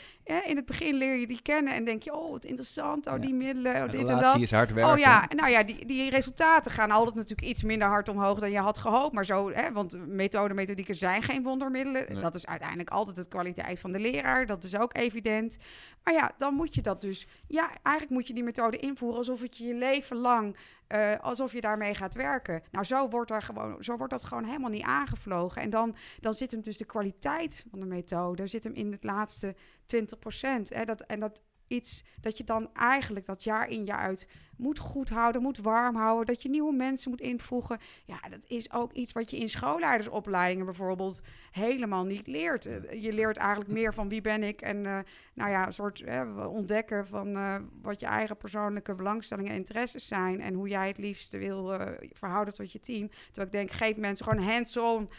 [0.45, 3.33] in het begin leer je die kennen en denk je, oh, wat interessant, oh, die
[3.33, 4.39] middelen, oh, dit en dat.
[4.39, 4.93] is hard werken.
[4.93, 8.51] Oh ja, nou ja, die, die resultaten gaan altijd natuurlijk iets minder hard omhoog dan
[8.51, 9.13] je had gehoopt.
[9.13, 12.21] Maar zo, hè, want methode, methodieken zijn geen wondermiddelen.
[12.21, 14.45] Dat is uiteindelijk altijd de kwaliteit van de leraar.
[14.45, 15.57] Dat is ook evident.
[16.03, 19.41] Maar ja, dan moet je dat dus, ja, eigenlijk moet je die methode invoeren alsof
[19.41, 20.55] het je je leven lang
[20.93, 22.63] uh, alsof je daarmee gaat werken.
[22.71, 25.62] Nou, zo wordt, er gewoon, zo wordt dat gewoon helemaal niet aangevlogen.
[25.62, 29.04] En dan, dan zit hem dus de kwaliteit van de methode, zit hem in het
[29.04, 30.86] laatste 20 procent.
[30.86, 35.09] Dat, en dat iets dat je dan eigenlijk dat jaar in jaar uit moet goed
[35.09, 37.79] houden, moet warm houden, dat je nieuwe mensen moet invoegen.
[38.05, 42.65] Ja, dat is ook iets wat je in schoolleidersopleidingen bijvoorbeeld helemaal niet leert.
[42.65, 44.99] Eh, je leert eigenlijk meer van wie ben ik en uh,
[45.33, 46.03] nou ja, een soort
[46.47, 50.97] ontdekken van uh, wat je eigen persoonlijke belangstellingen en interesses zijn en hoe jij het
[50.97, 51.73] liefst wil
[52.13, 53.09] verhouden tot je team.
[53.09, 55.09] Terwijl ik denk, geef mensen gewoon hands-on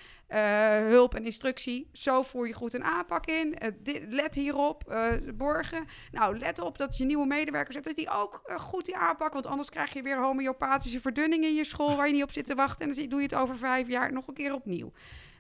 [0.88, 1.88] hulp en instructie.
[1.92, 3.59] Zo voer je goed een aanpak in.
[3.83, 5.85] Dit, let hierop, borgen.
[6.11, 9.47] Nou, let op dat je nieuwe medewerkers hebt, dat die ook goed die aanpak want
[9.47, 12.55] anders krijg je weer homeopathische verdunning in je school waar je niet op zit te
[12.55, 12.88] wachten.
[12.88, 14.92] En dan doe je het over vijf jaar nog een keer opnieuw.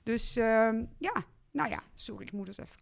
[0.02, 2.80] Dus uh, ja, nou ja, sorry, ik moet het even.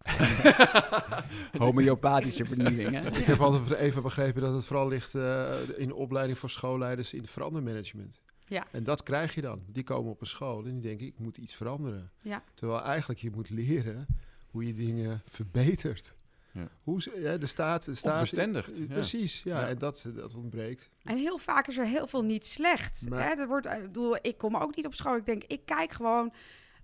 [1.64, 3.16] Homeopathische vernieuwing, hè?
[3.18, 7.12] Ik heb altijd even begrepen dat het vooral ligt uh, in de opleiding voor schoolleiders
[7.12, 8.20] in verandermanagement.
[8.46, 8.66] Ja.
[8.70, 9.62] En dat krijg je dan.
[9.66, 12.10] Die komen op een school en die denken, ik moet iets veranderen.
[12.22, 12.42] Ja.
[12.54, 14.06] Terwijl eigenlijk je moet leren
[14.50, 16.14] hoe je dingen verbetert.
[16.52, 16.68] Ja.
[16.82, 18.76] Hoe, ja, de staat, de staat bestendigt.
[18.76, 18.86] Ja.
[18.86, 20.90] Precies, ja, en dat, dat ontbreekt.
[21.04, 23.06] En heel vaak is er heel veel niet slecht.
[23.10, 23.30] hè?
[23.34, 25.16] Er wordt, ik, bedoel, ik kom ook niet op school.
[25.16, 26.32] Ik denk, ik kijk gewoon,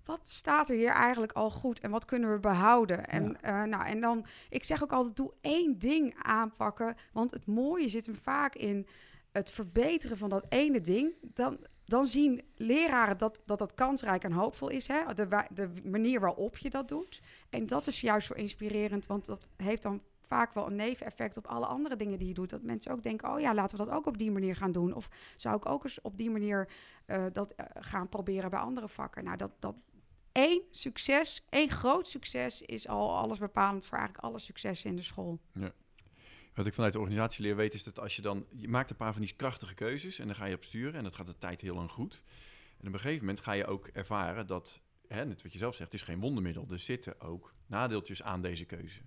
[0.05, 3.07] wat staat er hier eigenlijk al goed en wat kunnen we behouden?
[3.07, 6.97] En, uh, nou, en dan, ik zeg ook altijd, doe één ding aanpakken.
[7.13, 8.87] Want het mooie zit hem vaak in
[9.33, 11.13] het verbeteren van dat ene ding.
[11.21, 14.89] Dan, dan zien leraren dat, dat dat kansrijk en hoopvol is.
[14.89, 15.15] Hè?
[15.15, 17.21] De, manier waarop je dat doet.
[17.51, 21.47] En dat is juist zo inspirerend, want dat heeft dan vaak wel een neveneffect op
[21.47, 22.51] alle andere dingen die je doet.
[22.51, 24.95] Dat mensen ook denken, oh ja, laten we dat ook op die manier gaan doen.
[24.95, 26.69] Of zou ik ook eens op die manier
[27.07, 29.25] uh, dat uh, gaan proberen bij andere vakken.
[29.25, 29.75] Nou, dat, dat
[30.33, 35.03] één succes, één groot succes is al alles bepalend voor eigenlijk alle successen in de
[35.03, 35.39] school.
[35.53, 35.73] Ja.
[36.57, 38.47] Wat ik vanuit de organisatieleer weet is dat als je dan...
[38.57, 40.95] Je maakt een paar van die krachtige keuzes en dan ga je op sturen...
[40.95, 42.23] en dat gaat de tijd heel lang goed.
[42.81, 44.81] En op een gegeven moment ga je ook ervaren dat...
[45.09, 46.67] Hè, net wat je zelf zegt, het is geen wondermiddel.
[46.71, 49.01] Er zitten ook nadeeltjes aan deze keuze.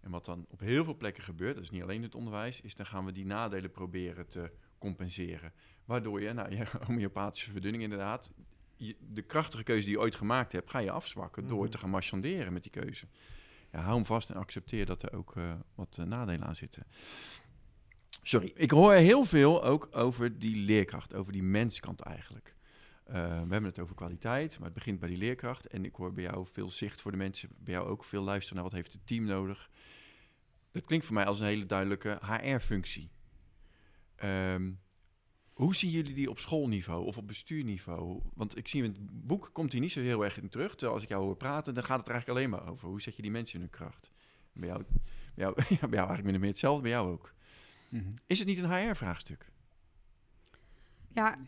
[0.00, 2.60] En wat dan op heel veel plekken gebeurt, dat is niet alleen het onderwijs...
[2.60, 5.52] is dan gaan we die nadelen proberen te compenseren.
[5.84, 8.32] Waardoor je, nou, je homeopathische verdunning inderdaad...
[8.76, 11.46] Je, de krachtige keuze die je ooit gemaakt hebt, ga je afzwakken...
[11.46, 11.70] door mhm.
[11.70, 13.06] te gaan marchanderen met die keuze
[13.76, 16.86] ja, hou hem vast en accepteer dat er ook uh, wat uh, nadelen aan zitten.
[18.22, 22.54] Sorry, ik hoor heel veel ook over die leerkracht, over die menskant eigenlijk.
[23.08, 23.20] Uh, we
[23.52, 25.66] hebben het over kwaliteit, maar het begint bij die leerkracht.
[25.66, 28.54] En ik hoor bij jou veel zicht voor de mensen, bij jou ook veel luisteren
[28.54, 29.70] naar wat heeft het team nodig.
[30.72, 33.10] Dat klinkt voor mij als een hele duidelijke HR-functie.
[34.24, 34.80] Um,
[35.56, 38.22] hoe zien jullie die op schoolniveau of op bestuurniveau?
[38.34, 40.70] Want ik zie in het boek komt hij niet zo heel erg in terug.
[40.70, 42.88] Terwijl als ik jou hoor praten, dan gaat het er eigenlijk alleen maar over.
[42.88, 44.10] Hoe zet je die mensen in hun kracht?
[44.52, 44.84] Bij jou,
[45.34, 47.34] bij jou, ja, bij jou eigenlijk min of meer hetzelfde, bij jou ook.
[47.88, 48.14] Mm -hmm.
[48.26, 49.50] Is het niet een HR-vraagstuk?
[51.08, 51.38] Ja,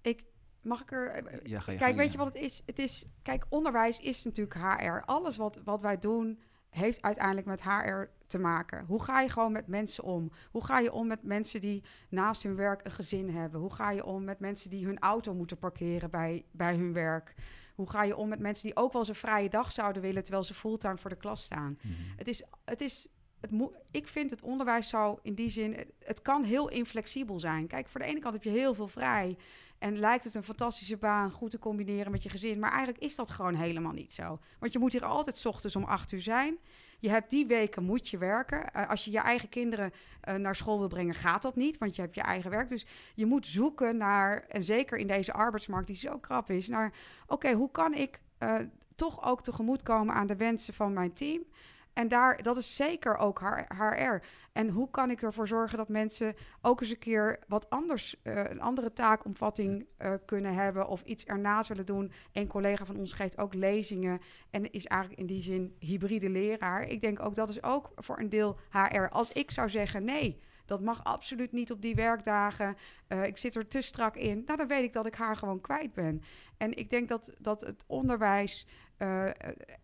[0.00, 0.24] ik
[0.60, 1.08] mag ik er.
[1.08, 2.62] Eh, ja, kijk, weet je wat het is?
[2.66, 3.06] Het is.
[3.22, 5.02] Kijk, onderwijs is natuurlijk HR.
[5.04, 6.40] Alles wat, wat wij doen
[6.76, 8.84] heeft uiteindelijk met HR te maken.
[8.86, 10.30] Hoe ga je gewoon met mensen om?
[10.50, 13.60] Hoe ga je om met mensen die naast hun werk een gezin hebben?
[13.60, 17.34] Hoe ga je om met mensen die hun auto moeten parkeren bij, bij hun werk?
[17.74, 20.22] Hoe ga je om met mensen die ook wel eens een vrije dag zouden willen
[20.22, 21.78] terwijl ze fulltime voor de klas staan?
[21.82, 21.94] Mhm.
[22.16, 23.08] Het is, het is
[23.40, 23.50] het
[23.90, 27.66] ik vind het onderwijs zou in die zin, het, het, kan heel inflexibel zijn.
[27.66, 29.36] Kijk, voor de ene kant heb je heel veel vrij
[29.78, 32.58] en lijkt het een fantastische baan, goed te combineren met je gezin.
[32.58, 34.38] Maar eigenlijk is dat gewoon helemaal niet zo.
[34.58, 36.58] Want je moet hier altijd ochtends om acht uur zijn.
[36.98, 38.70] Je hebt die weken moet je werken.
[38.76, 39.92] Uh, als je je eigen kinderen
[40.28, 42.68] uh, naar school wil brengen, gaat dat niet, want je hebt je eigen werk.
[42.68, 46.92] Dus je moet zoeken naar, en zeker in deze arbeidsmarkt die zo krap is, naar
[47.26, 48.54] oké, hoe kan ik uh,
[48.94, 51.42] toch ook tegemoetkomen aan de wensen van mijn team?
[51.96, 53.40] En daar, dat is zeker ook
[53.78, 54.24] HR.
[54.52, 58.44] En hoe kan ik ervoor zorgen dat mensen ook eens een keer wat anders, uh,
[58.44, 62.12] een andere taakomvatting uh, kunnen hebben of iets ernaast willen doen?
[62.32, 66.82] Een collega van ons geeft ook lezingen en is eigenlijk in die zin hybride leraar.
[66.82, 69.08] Ik denk ook dat is ook voor een deel HR.
[69.10, 70.40] Als ik zou zeggen nee.
[70.66, 72.76] Dat mag absoluut niet op die werkdagen.
[73.08, 74.42] Uh, ik zit er te strak in.
[74.46, 76.22] Nou, dan weet ik dat ik haar gewoon kwijt ben.
[76.56, 78.66] En ik denk dat, dat het onderwijs
[78.98, 79.30] uh,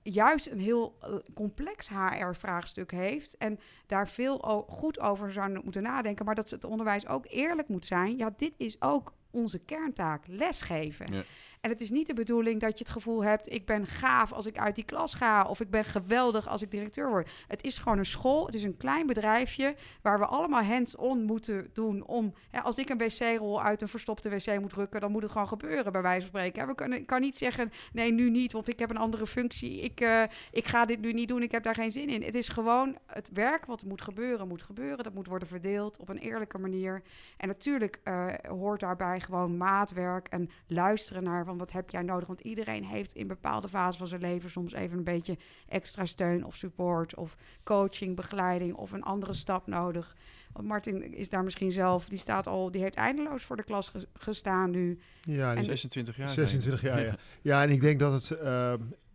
[0.03, 3.37] juist een heel eh, complex HR-vraagstuk heeft.
[3.37, 6.25] En daar veel goed over zou moeten nadenken.
[6.25, 8.17] Maar dat het onderwijs ook eerlijk moet zijn.
[8.17, 11.13] Ja, dit is ook onze kerntaak, lesgeven.
[11.13, 11.23] Ja.
[11.63, 14.47] En het is niet de bedoeling dat je het gevoel hebt, ik ben gaaf als
[14.47, 17.31] ik uit die klas ga, of ik ben geweldig als ik directeur word.
[17.49, 21.71] Het is gewoon een school, het is een klein bedrijfje waar we allemaal hands-on moeten
[21.73, 25.23] doen om, hè, als ik een wc-rol uit een verstopte wc moet drukken, dan moet
[25.23, 26.67] het gewoon gebeuren, bij wijze van spreken.
[26.67, 29.81] We kunnen, ik kan niet zeggen, nee, nu niet, want ik heb een andere functie.
[29.81, 32.23] Ik, uh, ik ga dit nu niet doen, ik heb daar geen zin in.
[32.23, 35.05] Het is gewoon het werk wat moet gebeuren, moet gebeuren.
[35.05, 37.03] Dat moet worden verdeeld op een eerlijke manier.
[37.37, 42.27] En natuurlijk uh, hoort daarbij gewoon maatwerk en luisteren naar van wat heb jij nodig.
[42.27, 45.39] Want iedereen heeft in bepaalde fases van zijn leven soms even een beetje
[45.69, 50.17] extra steun of support of coaching, begeleiding of een andere stap nodig.
[50.53, 53.93] Want Martin is daar misschien zelf, die staat al, die heeft eindeloos voor de klas
[54.13, 54.99] gestaan nu.
[55.23, 56.29] Ja, en 26 jaar.
[56.29, 57.15] 26 jaar, ja.
[57.43, 58.73] Ja, en ik denk dat het, uh,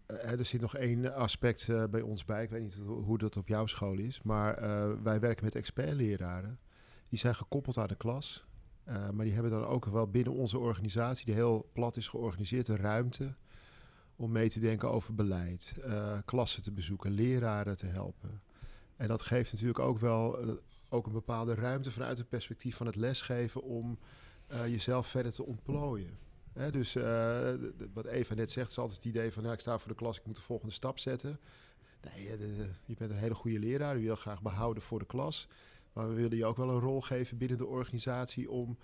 [0.07, 2.43] er zit nog één aspect uh, bij ons bij.
[2.43, 5.55] Ik weet niet hoe, hoe dat op jouw school is, maar uh, wij werken met
[5.55, 6.59] expertleraren.
[7.09, 8.45] Die zijn gekoppeld aan de klas.
[8.89, 12.67] Uh, maar die hebben dan ook wel binnen onze organisatie, die heel plat is georganiseerd,
[12.67, 13.33] een ruimte
[14.15, 15.73] om mee te denken over beleid,
[16.25, 18.41] klassen te bezoeken, leraren te helpen.
[18.95, 20.39] En dat geeft natuurlijk ook wel
[20.89, 23.99] ook een bepaalde ruimte vanuit het perspectief van het lesgeven om
[24.47, 26.17] jezelf verder te ontplooien.
[26.53, 26.93] Hè, dus
[27.93, 30.25] wat Eva net zegt, is altijd het idee van ik sta voor de klas, ik
[30.25, 31.39] moet de volgende stap zetten.
[32.01, 35.47] Nee, de, je bent een hele goede leraar, je wil graag behouden voor de klas.
[35.97, 38.77] Maar we willen je ook wel een rol geven binnen de organisatie om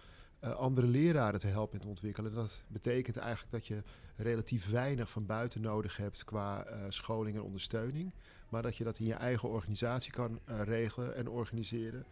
[0.43, 2.31] uh, andere leraren te helpen te ontwikkelen.
[2.31, 3.83] En dat betekent eigenlijk dat je
[4.15, 8.13] relatief weinig van buiten nodig hebt qua uh, scholing en ondersteuning.
[8.49, 12.05] Maar dat je dat in je eigen organisatie kan uh, regelen en organiseren.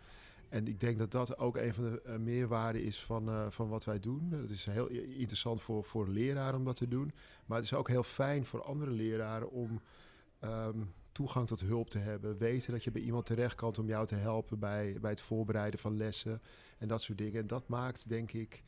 [0.50, 4.00] En ik denk dat dat ook een van de meerwaarden is van, van wat wij
[4.00, 4.32] doen.
[4.32, 7.12] Het is heel interessant voor, voor leraren om dat te doen.
[7.46, 9.82] Maar het is ook heel fijn voor andere leraren om
[10.44, 12.38] um, toegang tot hulp te hebben.
[12.38, 15.80] Weten dat je bij iemand terecht kan om jou te helpen bij, bij het voorbereiden
[15.80, 16.41] van lessen
[16.78, 17.41] en dat soort dingen.
[17.41, 18.63] En dat maakt, denk ik,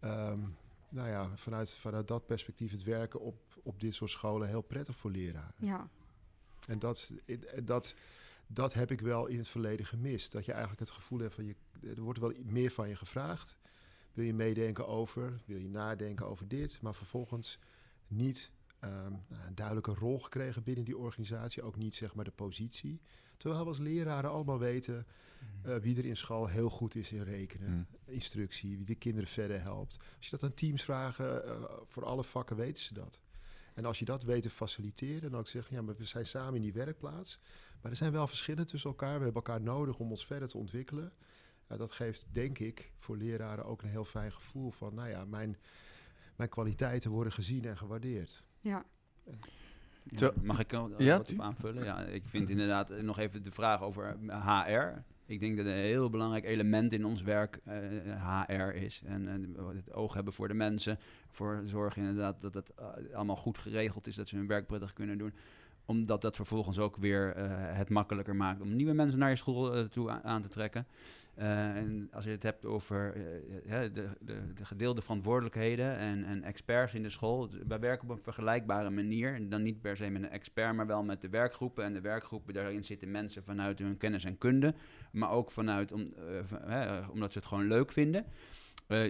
[0.00, 0.56] um,
[0.88, 4.96] nou ja, vanuit, vanuit dat perspectief het werken op, op dit soort scholen heel prettig
[4.96, 5.54] voor leraren.
[5.56, 5.88] Ja.
[6.66, 7.10] En dat,
[7.64, 7.94] dat,
[8.46, 10.32] dat heb ik wel in het verleden gemist.
[10.32, 13.56] Dat je eigenlijk het gevoel hebt van je, er wordt wel meer van je gevraagd.
[14.12, 17.58] Wil je meedenken over, wil je nadenken over dit, maar vervolgens
[18.06, 18.50] niet
[18.84, 23.00] um, een duidelijke rol gekregen binnen die organisatie, ook niet zeg maar de positie.
[23.36, 25.06] Terwijl we als leraren allemaal weten
[25.66, 27.86] uh, wie er in school heel goed is in rekenen, mm.
[28.04, 29.98] instructie, wie de kinderen verder helpt.
[30.16, 31.36] Als je dat aan teams vraagt, uh,
[31.86, 33.20] voor alle vakken weten ze dat.
[33.74, 36.54] En als je dat weet te faciliteren, dan ook zeggen, ja, maar we zijn samen
[36.54, 37.38] in die werkplaats.
[37.80, 39.18] Maar er zijn wel verschillen tussen elkaar.
[39.18, 41.12] We hebben elkaar nodig om ons verder te ontwikkelen.
[41.68, 45.24] Uh, dat geeft, denk ik, voor leraren ook een heel fijn gevoel van, nou ja,
[45.24, 45.56] mijn,
[46.36, 48.44] mijn kwaliteiten worden gezien en gewaardeerd.
[48.60, 48.84] Ja.
[50.10, 51.16] Ja, mag ik er ja?
[51.16, 51.84] wat op aanvullen?
[51.84, 55.02] Ja, ik vind inderdaad nog even de vraag over HR.
[55.26, 59.02] Ik denk dat een heel belangrijk element in ons werk uh, HR is.
[59.04, 60.98] En, en, het oog hebben voor de mensen.
[61.30, 64.14] Voor zorgen inderdaad dat het uh, allemaal goed geregeld is.
[64.14, 65.32] Dat ze hun werk prettig kunnen doen.
[65.84, 69.88] Omdat dat vervolgens ook weer uh, het makkelijker maakt om nieuwe mensen naar je school
[69.88, 70.86] toe aan, aan te trekken.
[71.38, 73.22] Uh, en als je het hebt over uh,
[73.80, 77.48] de, de, de, gedeelde verantwoordelijkheden en, en, experts in de school.
[77.68, 79.34] Wij werken op een vergelijkbare manier.
[79.34, 81.84] En dan niet per se met een expert, maar wel met de werkgroepen.
[81.84, 84.74] En de werkgroepen, daarin zitten mensen vanuit hun kennis en kunde.
[85.12, 86.14] Maar ook vanuit om,
[87.12, 88.24] omdat ze het gewoon leuk vinden.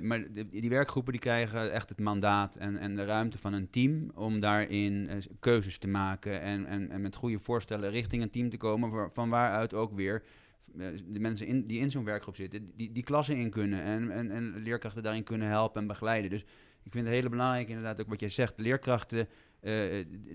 [0.03, 4.11] maar die, werkgroepen die krijgen echt het mandaat en, en de ruimte van een team
[4.15, 6.41] om daarin keuzes te maken.
[6.41, 10.23] En, en, en met goede voorstellen richting een team te komen, van waaruit ook weer
[10.23, 10.29] eh,
[11.07, 14.31] de mensen in, die in zo'n werkgroep zitten, die, die klassen in kunnen en, en,
[14.31, 16.31] en leerkrachten daarin kunnen helpen en begeleiden.
[16.31, 16.45] Dus
[16.83, 19.73] ik vind het heel belangrijk inderdaad ook wat jij zegt, leerkrachten, uh,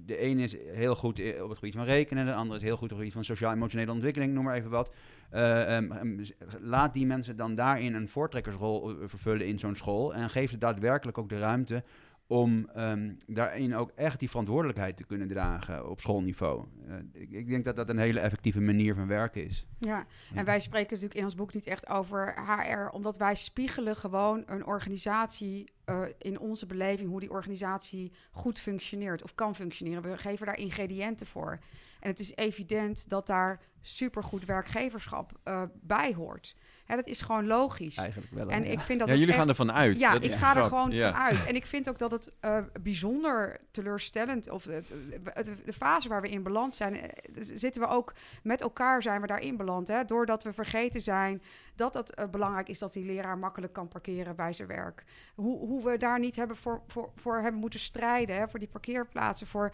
[0.06, 2.84] de een is heel goed op het gebied van rekenen, de andere is heel goed
[2.84, 4.94] op het gebied van sociaal-emotionele ontwikkeling, noem maar even wat.
[5.34, 6.22] Uh, um,
[6.60, 11.18] laat die mensen dan daarin een voortrekkersrol vervullen in zo'n school en geef ze daadwerkelijk
[11.18, 11.84] ook de ruimte
[12.28, 16.66] om um, daarin ook echt die verantwoordelijkheid te kunnen dragen op schoolniveau.
[16.88, 19.66] Uh, ik, ik, denk dat dat een hele effectieve manier van werken is.
[19.78, 23.96] Ja, en wij spreken natuurlijk in ons boek niet echt over HR, omdat wij spiegelen
[23.96, 30.04] gewoon een organisatie uh, in onze beleving, hoe die organisatie goed functioneert of kan functioneren.
[30.04, 31.60] We geven daar ingrediënten voor.
[32.00, 36.56] En het is evident dat daar supergoed werkgeverschap uh, bij hoort.
[36.94, 37.98] Hè, dat is gewoon logisch.
[37.98, 38.50] Eigenlijk wel.
[38.50, 38.70] En ja.
[38.70, 40.00] ik vind dat ja, jullie echt, gaan ervan uit.
[40.00, 41.12] Ja, dat ik ga er gewoon ja.
[41.12, 41.46] van uit.
[41.46, 44.82] En ik vind ook dat het uh, bijzonder teleurstellend, of de,
[45.24, 47.02] de, de, fase waar we in beland zijn, uh,
[47.36, 49.88] zitten we ook met elkaar zijn we daarin beland.
[49.88, 50.06] Hè?
[50.06, 51.42] Doordat we vergeten zijn
[51.76, 55.04] dat het uh, belangrijk is dat die leraar makkelijk kan parkeren bij zijn werk.
[55.36, 58.48] Hoe, hoe we daar niet hebben voor, voor, voor hebben moeten strijden, hè?
[58.48, 59.74] voor die parkeerplaatsen, voor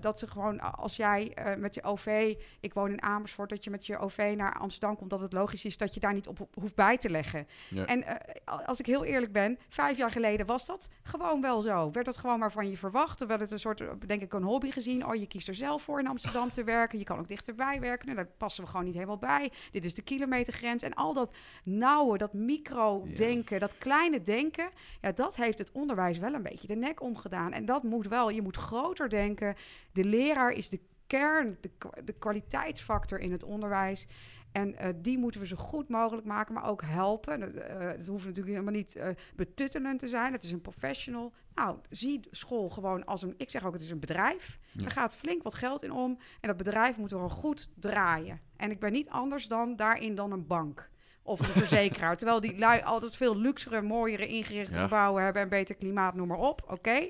[0.00, 3.70] dat ze gewoon als jij eh, met je OV, ik woon in Amersfoort, dat je
[3.70, 6.40] met je OV naar Amsterdam komt, dat het logisch is dat je daar niet op,
[6.40, 7.46] op hoeft bij te leggen.
[7.68, 7.86] Ja.
[7.86, 11.90] En eh, als ik heel eerlijk ben, vijf jaar geleden was dat gewoon wel zo.
[11.90, 13.18] Werd dat gewoon maar van je verwacht.
[13.18, 15.06] Terwijl het een soort, eh, denk ik, een hobby gezien.
[15.06, 16.98] Oh, je kiest er zelf voor in Amsterdam te werken.
[16.98, 18.06] Je kan ook dichterbij werken.
[18.06, 19.52] Nou, daar passen we gewoon niet helemaal bij.
[19.70, 20.82] Dit is de kilometergrens.
[20.82, 21.19] En al dat
[21.64, 24.70] nauwe, dat micro-denken, dat kleine denken...
[25.00, 27.52] ja, dat heeft het onderwijs wel een beetje de nek omgedaan.
[27.52, 28.30] En dat moet wel.
[28.30, 29.54] Je moet groter denken.
[29.92, 31.70] De leraar is de kern, de,
[32.04, 34.06] de kwaliteitsfactor in het onderwijs.
[34.52, 37.40] En eh, die moeten we zo goed mogelijk maken, maar ook helpen.
[37.40, 40.32] Dat, eh, het hoeft natuurlijk helemaal niet eh, betuttelend te zijn.
[40.32, 41.32] Het is een professional.
[41.54, 43.34] Nou, zie school gewoon als een...
[43.36, 44.58] Ik zeg ook, het is een bedrijf.
[44.72, 44.84] Ja.
[44.84, 46.18] Er gaat flink wat geld in om.
[46.40, 48.40] En dat bedrijf moet gewoon goed draaien.
[48.56, 50.89] En ik ben niet anders dan daarin dan een bank.
[51.22, 52.16] Of een verzekeraar.
[52.16, 54.82] Terwijl die lui altijd veel luxere, mooiere ingerichte Ja.
[54.82, 55.42] gebouwen hebben...
[55.42, 56.62] en beter klimaat, noem maar op.
[56.68, 56.90] Oké?
[56.90, 57.08] Ja,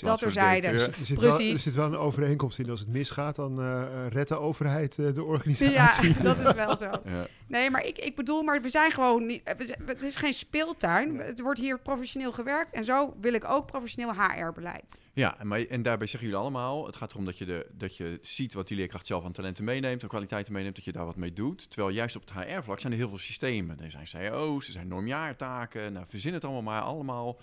[0.00, 0.66] dat de terzijde.
[0.70, 0.98] directeur.
[1.00, 2.70] Er zit, wel, er zit wel een overeenkomst in.
[2.70, 6.08] Als het misgaat, dan eh, eh, redt de overheid eh, de organisatie.
[6.08, 6.90] Ja, dat is wel zo.
[7.04, 7.26] Ja.
[7.48, 9.42] Nee, maar ik, ik bedoel, maar we zijn gewoon niet.
[9.58, 11.18] zijn- Het is geen speeltuin.
[11.18, 12.72] Het wordt hier professioneel gewerkt.
[12.72, 14.98] En zo wil ik ook professioneel HR-beleid.
[15.14, 18.18] Ja, en, en daarbij zeggen jullie allemaal, het gaat erom dat je, de, dat je
[18.22, 21.16] ziet wat die leerkracht zelf aan talenten meeneemt, aan kwaliteiten meeneemt, dat je daar wat
[21.16, 21.70] mee doet.
[21.70, 23.80] Terwijl juist op het HR-vlak zijn er heel veel systemen.
[23.80, 27.40] Er zijn CIO's, er zijn normjaartaken, nou, verzin het allemaal maar allemaal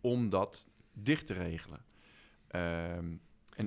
[0.00, 1.84] om dat dicht te regelen.
[2.48, 3.06] Ehm,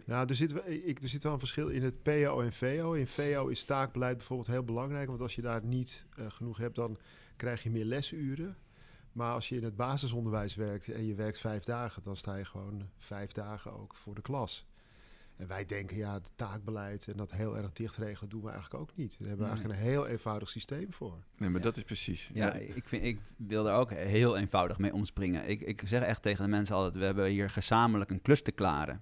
[0.05, 2.93] Nou, er zit, ik, er zit wel een verschil in het PO en VO.
[2.93, 6.75] In VO is taakbeleid bijvoorbeeld heel belangrijk, want als je daar niet eh, genoeg hebt,
[6.75, 6.97] dan
[7.35, 8.57] krijg je meer lesuren.
[9.15, 12.45] Maar als je in het basisonderwijs werkt en je werkt vijf dagen, dan sta je
[12.45, 14.65] gewoon vijf dagen ook voor de klas.
[15.35, 18.81] En wij denken, ja, het taakbeleid en dat heel erg dicht regelen doen we eigenlijk
[18.81, 19.15] ook niet.
[19.19, 21.17] Daar hebben we eigenlijk een heel eenvoudig systeem voor.
[21.37, 21.65] nee, maar Ja.
[21.65, 22.31] dat is precies.
[22.33, 25.49] Ja, ik, vind, ik wil er ook heel eenvoudig mee omspringen.
[25.49, 28.51] Ik, ik zeg echt tegen de mensen altijd, we hebben hier gezamenlijk een klus te
[28.51, 29.01] klaren.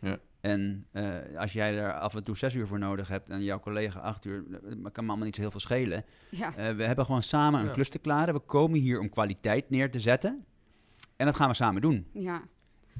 [0.00, 0.18] Ja.
[0.46, 3.60] En eh, als jij er af en toe zes uur voor nodig hebt en jouw
[3.60, 4.44] collega acht uur,
[4.76, 6.04] dat kan me allemaal niet zo heel veel schelen.
[6.30, 6.56] Ja.
[6.56, 7.72] Eh, we hebben gewoon samen een Ja.
[7.72, 8.34] klus te klaren.
[8.34, 10.44] We komen hier om kwaliteit neer te zetten.
[11.16, 12.06] En dat gaan we samen doen.
[12.12, 12.42] ja.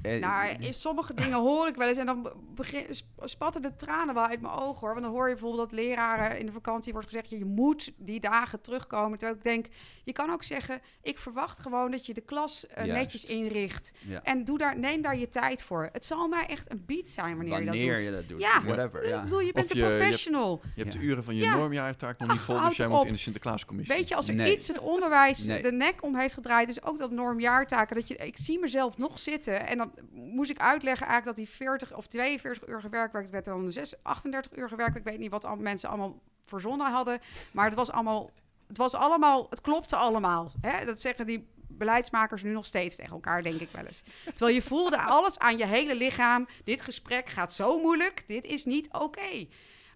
[0.01, 2.85] Eh, Nou, in sommige dingen hoor ik wel eens en dan begin,
[3.23, 4.89] spatten de tranen wel uit mijn ogen hoor.
[4.93, 8.19] Want dan hoor je bijvoorbeeld dat leraren in de vakantie wordt gezegd: je moet die
[8.19, 9.17] dagen terugkomen.
[9.17, 9.65] Terwijl ik denk,
[10.03, 13.91] je kan ook zeggen: ik verwacht gewoon dat je de klas eh, netjes inricht.
[14.07, 14.23] ja.
[14.23, 15.89] En doe daar, neem daar je tijd voor.
[15.91, 18.03] Het zal mij echt een beat zijn wanneer, je dat doet.
[18.03, 18.41] je dat doet.
[18.41, 18.63] Ja.
[18.63, 19.23] Whatever, Ik ja.
[19.23, 20.61] bedoel, je bent Of een je- je hebt- professional.
[20.75, 21.55] Je hebt de uren van je Ja.
[21.55, 23.95] normjaartaak nog niet vol, dus jij moet in de Sinterklaascommissie.
[23.95, 24.53] Weet je, als er Nee.
[24.53, 25.61] iets het onderwijs Nee.
[25.61, 29.19] de nek om heeft gedraaid, dus ook dat normjaartaken, dat je, ik zie mezelf nog
[29.19, 33.45] zitten en dan moest ik uitleggen eigenlijk dat die 40 of 42 uur gewerkt werd
[33.45, 34.95] dan 6, 38 uur gewerkt.
[34.95, 37.19] Ik weet niet wat mensen allemaal verzonnen hadden,
[37.51, 38.31] maar het was allemaal,
[38.67, 40.51] het was allemaal, het klopte allemaal.
[40.61, 40.85] Hè?
[40.85, 44.03] Dat zeggen die beleidsmakers nu nog steeds tegen elkaar, denk ik wel eens.
[44.23, 46.47] Terwijl je voelde alles aan je hele lichaam.
[46.63, 48.27] Dit gesprek gaat zo moeilijk.
[48.27, 49.47] Dit is niet oké.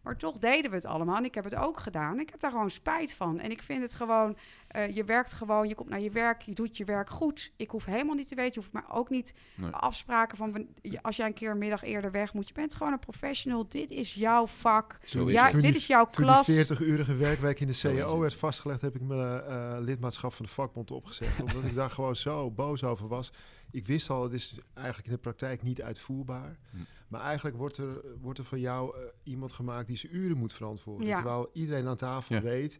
[0.01, 1.17] Maar toch deden we het allemaal.
[1.17, 2.19] En ik heb het ook gedaan.
[2.19, 3.39] Ik heb daar gewoon spijt van.
[3.39, 4.37] En ik vind het gewoon...
[4.67, 7.51] eh, je werkt gewoon, je komt naar je werk, je doet je werk goed.
[7.55, 8.53] Ik hoef helemaal niet te weten.
[8.53, 9.71] Je hoeft maar ook niet Nee.
[9.71, 10.67] afspraken van...
[11.01, 12.47] als jij een keer een middag eerder weg moet.
[12.47, 13.65] Je bent gewoon een professional.
[13.69, 14.97] Dit is jouw vak.
[15.03, 15.51] Zo is Ja, het.
[15.51, 16.45] Toen dit die- is jouw Toen klas.
[16.45, 20.51] die 40-urige werkweek in de CAO werd vastgelegd, heb ik mijn eh, lidmaatschap van de
[20.51, 21.39] vakbond opgezegd.
[21.43, 23.31] omdat ik daar gewoon zo boos over was.
[23.71, 26.57] Ik wist al, het is eigenlijk in de praktijk niet uitvoerbaar.
[26.71, 26.77] Hm.
[27.11, 30.53] Maar eigenlijk wordt er, wordt er van jou eh, iemand gemaakt die zijn uren moet
[30.53, 31.07] verantwoorden.
[31.07, 31.15] Ja.
[31.15, 32.41] Terwijl iedereen aan tafel Ja.
[32.41, 32.79] weet,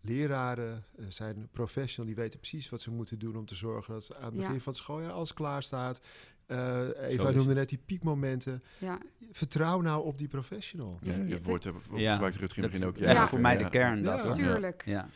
[0.00, 4.14] leraren eh, zijn professional, die weten precies wat ze moeten doen om te zorgen dat
[4.16, 4.40] aan het Ja.
[4.46, 6.00] begin van het schooljaar alles klaar staat.
[6.46, 8.62] Eh is Eva noemde net die piekmomenten.
[8.78, 8.98] Ja.
[9.32, 10.98] Vertrouw nou op die professional.
[11.02, 13.14] Ja, je Het- woord hebben Ja, gebruikt Rutger in het dat begin ook.
[13.16, 13.28] Ja.
[13.28, 13.68] voor mij de Ja.
[13.68, 14.02] kern.
[14.02, 14.32] Dat, Ja.
[14.32, 14.82] Tuurlijk.
[14.84, 15.08] Ja.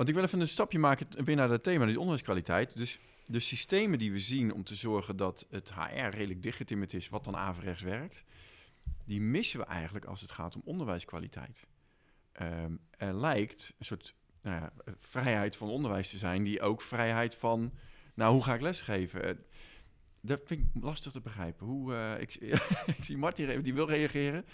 [0.00, 2.76] Want ik wil even een stapje maken weer naar dat thema, die onderwijskwaliteit.
[2.76, 7.08] Dus de systemen die we zien om te zorgen dat het HR redelijk dichtgetimmerd is,
[7.08, 8.24] wat dan averechts werkt,
[9.06, 11.66] die missen we eigenlijk als het gaat om onderwijskwaliteit.
[12.32, 17.34] Ehm, er lijkt een soort nou ja, vrijheid van onderwijs te zijn, die ook vrijheid
[17.34, 17.72] van,
[18.14, 19.24] nou, hoe ga ik lesgeven?
[19.24, 19.34] Eh,
[20.20, 21.66] dat vind ik lastig te begrijpen.
[21.66, 22.56] Hoe, eh, ik,
[23.00, 24.44] zie Martin, re- die wil reageren.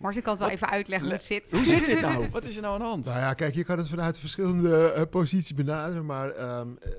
[0.00, 1.50] Martin kan het wel even uitleggen hoe het zit.
[1.50, 2.28] Hoe zit dit nou?
[2.30, 3.04] Wat is er nou aan de hand?
[3.04, 6.06] Nou ja, kijk, je kan het vanuit verschillende eh, posities benaderen.
[6.06, 6.90] Maar ehm, eh,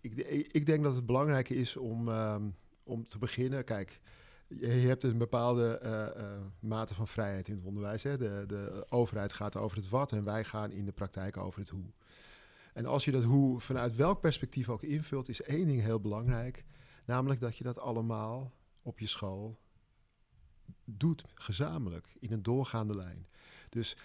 [0.00, 2.42] ik, ik, ik denk dat het belangrijke is om, ehm,
[2.84, 3.64] om te beginnen.
[3.64, 4.00] Kijk,
[4.48, 8.02] je, je hebt een bepaalde eh, eh, mate van vrijheid in het onderwijs.
[8.02, 8.16] Hè?
[8.16, 11.68] De, de overheid gaat over het wat en wij gaan in de praktijk over het
[11.68, 11.92] hoe.
[12.72, 16.64] En als je dat hoe vanuit welk perspectief ook invult, is één ding heel belangrijk.
[17.04, 19.58] Namelijk dat je dat allemaal op je school
[20.84, 23.26] doet, gezamenlijk, in een doorgaande lijn.
[23.70, 23.96] Dus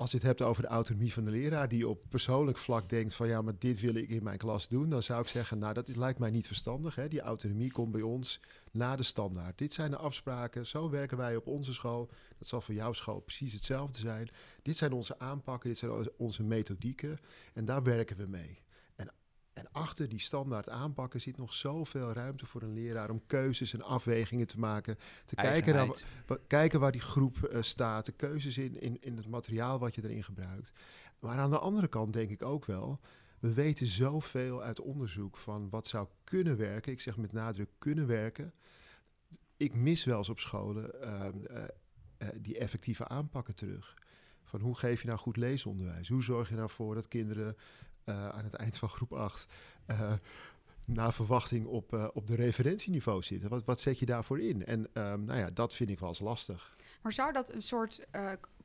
[0.00, 3.14] als je het hebt over de autonomie van de leraar, die op persoonlijk vlak denkt
[3.14, 5.74] van ja, maar dit wil ik in mijn klas doen, dan zou ik zeggen, nou
[5.74, 6.94] dat is, lijkt mij niet verstandig.
[6.94, 7.08] Hè?
[7.08, 8.40] Die autonomie komt bij ons
[8.70, 9.58] na de standaard.
[9.58, 12.10] Dit zijn de afspraken, zo werken wij op onze school.
[12.38, 14.30] Dat zal voor jouw school precies hetzelfde zijn.
[14.62, 17.18] Dit zijn onze aanpakken, dit zijn onze methodieken
[17.52, 18.60] en daar werken we mee.
[19.60, 23.82] En achter die standaard aanpakken zit nog zoveel ruimte voor een leraar om keuzes en
[23.82, 24.98] afwegingen te maken.
[25.24, 25.88] Te kijken, naar,
[26.46, 30.04] kijken waar die groep uh, staat, de keuzes in, in, in het materiaal wat je
[30.04, 30.72] erin gebruikt.
[31.18, 33.00] Maar aan de andere kant denk ik ook wel,
[33.38, 36.92] we weten zoveel uit onderzoek van wat zou kunnen werken.
[36.92, 38.52] Ik zeg met nadruk kunnen werken.
[39.56, 43.98] Ik mis wel eens op scholen uh, uh, die effectieve aanpakken terug.
[44.44, 46.08] Van hoe geef je nou goed leesonderwijs?
[46.08, 47.56] Hoe zorg je nou voor dat kinderen
[48.04, 49.46] uh, aan het eind van groep 8
[49.90, 50.12] uh,
[50.86, 53.48] naar verwachting op, uh, op de referentieniveau zitten.
[53.48, 54.66] Wat, wat zet je daarvoor in?
[54.66, 56.76] En um, nou ja, dat vind ik wel eens lastig.
[57.02, 58.06] Maar zou dat een soort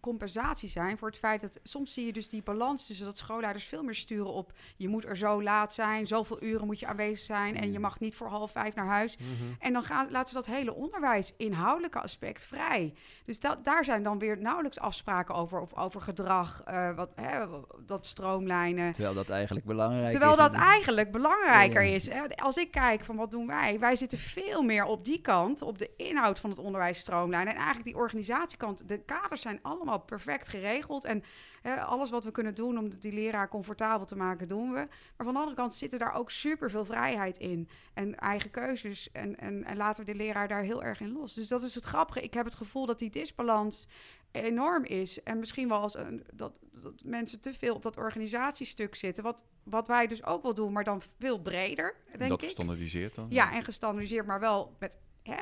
[0.05, 3.65] compensatie zijn voor het feit dat soms zie je dus die balans tussen dat schoolleiders
[3.65, 7.25] veel meer sturen op je moet er zo laat zijn, zoveel uren moet je aanwezig
[7.25, 9.17] zijn en je mag niet voor half vijf naar huis.
[9.17, 9.27] Mhm.
[9.59, 12.93] En dan gaan, laten ze dat hele onderwijs, inhoudelijke aspect vrij.
[13.25, 17.45] Dus dat, daar zijn dan weer nauwelijks afspraken over, of over gedrag, uh, wat, hè,
[17.85, 18.91] dat stroomlijnen.
[18.91, 20.37] Terwijl dat eigenlijk belangrijk Terwijl is.
[20.37, 22.09] Terwijl dat eigenlijk belangrijker is.
[22.35, 25.77] Als ik kijk van wat doen wij, wij zitten veel meer op die kant, op
[25.77, 27.53] de inhoud van het onderwijs stroomlijnen.
[27.53, 31.03] En eigenlijk die organisatiekant, de kaders zijn allemaal perfect geregeld.
[31.03, 31.23] En
[31.61, 34.87] hè, alles wat we kunnen doen om die leraar comfortabel te maken, doen we.
[35.17, 37.69] Maar van de andere kant zitten daar ook super veel vrijheid in.
[37.93, 39.11] En eigen keuzes.
[39.11, 41.33] En, en, en laten we de leraar daar heel erg in los.
[41.33, 42.21] Dus dat is het grappige.
[42.21, 43.87] Ik heb het gevoel dat die disbalans
[44.31, 45.23] enorm is.
[45.23, 49.23] En misschien wel als een, dat, dat mensen te veel op dat organisatiestuk zitten.
[49.23, 51.95] Wat, wat wij dus ook wel doen, maar dan veel breder.
[52.17, 53.27] Denk dat gestandardiseerd dan?
[53.29, 54.97] Ja, en gestandardiseerd, maar wel met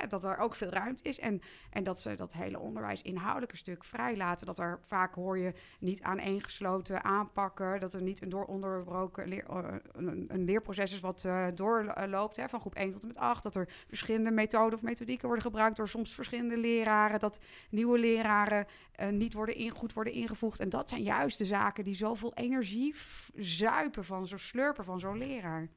[0.09, 3.83] dat er ook veel ruimte is en, en dat ze dat hele onderwijs inhoudelijke stuk
[3.83, 4.45] vrijlaten.
[4.45, 9.75] Dat er vaak hoor je niet aaneengesloten aanpakken, dat er niet een dooronderbroken leer, uh,
[9.93, 13.43] een, leerproces is wat uh, doorloopt hè, van groep 1 tot en met 8.
[13.43, 17.19] Dat er verschillende methoden of methodieken worden gebruikt door soms verschillende leraren.
[17.19, 18.67] Dat nieuwe leraren
[18.99, 20.59] uh, niet worden in, goed worden ingevoegd.
[20.59, 22.95] En dat zijn juist de zaken die zoveel energie
[23.35, 25.69] zuipen van zo'n slurpen van zo'n leraar.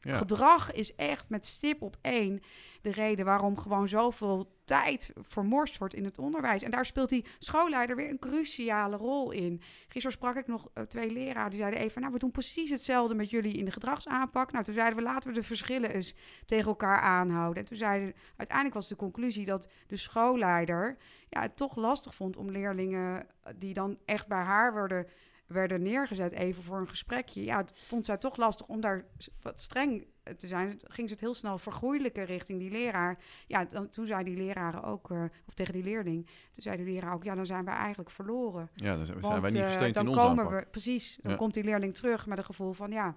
[0.00, 2.40] Gedrag is echt met stip op één
[2.82, 6.62] de reden waarom gewoon zoveel tijd vermorst wordt in het onderwijs.
[6.62, 9.60] En daar speelt die schoolleider weer een cruciale rol in.
[9.88, 12.00] Gisteren sprak ik nog uh, twee leraren die zeiden even...
[12.00, 14.52] nou, we doen precies hetzelfde met jullie in de gedragsaanpak.
[14.52, 17.62] Nou, toen zeiden we, laten we de verschillen eens tegen elkaar aanhouden.
[17.62, 20.96] En toen zeiden, uiteindelijk was de conclusie dat de schoolleider...
[21.28, 23.26] ja, het toch lastig vond om leerlingen
[23.56, 25.06] die dan echt bij haar worden
[25.52, 27.44] werden neergezet even voor een gesprekje.
[27.44, 29.04] Ja, het vond zij toch lastig om daar
[29.42, 30.80] wat streng te zijn.
[30.84, 33.18] Ging ze het heel snel vergroeilijken richting die leraar.
[33.46, 36.86] Ja, dan, toen zei die leraar ook, uh, of tegen die leerling, toen zei die
[36.94, 38.70] leraar ook, ja, dan zijn wij eigenlijk verloren.
[38.74, 41.64] Ja, dan zijn, wij niet gesteund uh, dan in komen we, Precies, dan komt die
[41.64, 43.16] leerling terug met een gevoel van, ja,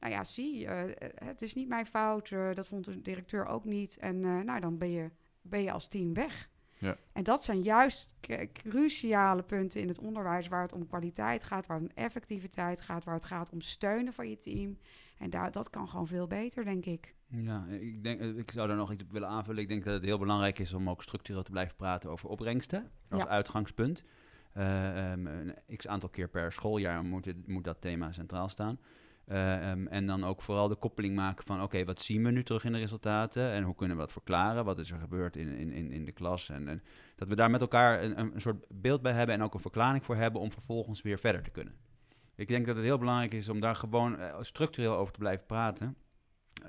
[0.00, 0.82] nou ja, zie, uh,
[1.14, 3.96] het is niet mijn fout, dat vond de directeur ook niet.
[3.96, 5.10] En nou, dan ben je,
[5.40, 6.48] ben je als team weg.
[6.80, 6.96] Ja.
[7.12, 8.14] En dat zijn juist
[8.52, 13.04] cruciale punten in het onderwijs waar het om kwaliteit gaat, waar het om effectiviteit gaat,
[13.04, 14.78] waar het gaat om steunen van je team.
[15.18, 17.14] En daar, dat kan gewoon veel beter, denk ik.
[17.26, 19.62] Ja, ik, denk, eh, ik zou daar nog iets op willen aanvullen.
[19.62, 22.90] Ik denk dat het heel belangrijk is om ook structureel te blijven praten over opbrengsten
[23.08, 24.04] als uitgangspunt.
[24.56, 28.78] Uh, um, een x aantal keer per schooljaar moet, moet dat thema centraal staan.
[29.32, 31.62] Uh, um, en dan ook vooral de koppeling maken van...
[31.62, 33.50] oké, wat zien we nu terug in de resultaten...
[33.50, 34.64] en hoe kunnen we dat verklaren?
[34.64, 36.48] Wat is er gebeurd in, in, in de klas?
[36.48, 36.82] En,
[37.16, 39.34] dat we daar met elkaar een, een soort beeld bij hebben...
[39.34, 41.74] en ook een verklaring voor hebben om vervolgens weer verder te kunnen.
[42.34, 45.46] Ik denk dat het heel belangrijk is om daar gewoon uh, structureel over te blijven
[45.46, 45.96] praten.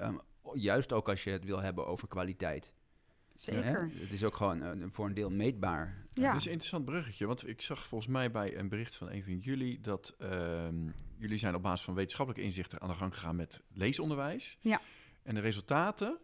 [0.01, 0.19] Um,
[0.53, 2.73] juist ook als je het wil hebben over kwaliteit.
[3.41, 3.91] Zeker.
[3.93, 6.07] Het is ook gewoon uh, voor een deel meetbaar.
[6.13, 6.31] Ja.
[6.31, 9.23] Dat is een interessant bruggetje, want ik zag volgens mij bij een bericht van een
[9.23, 10.67] van jullie dat uh,
[11.17, 14.57] jullie zijn op basis van wetenschappelijke inzichten aan de gang gegaan met leesonderwijs.
[14.59, 14.81] Ja.
[15.23, 16.17] En de resultaten,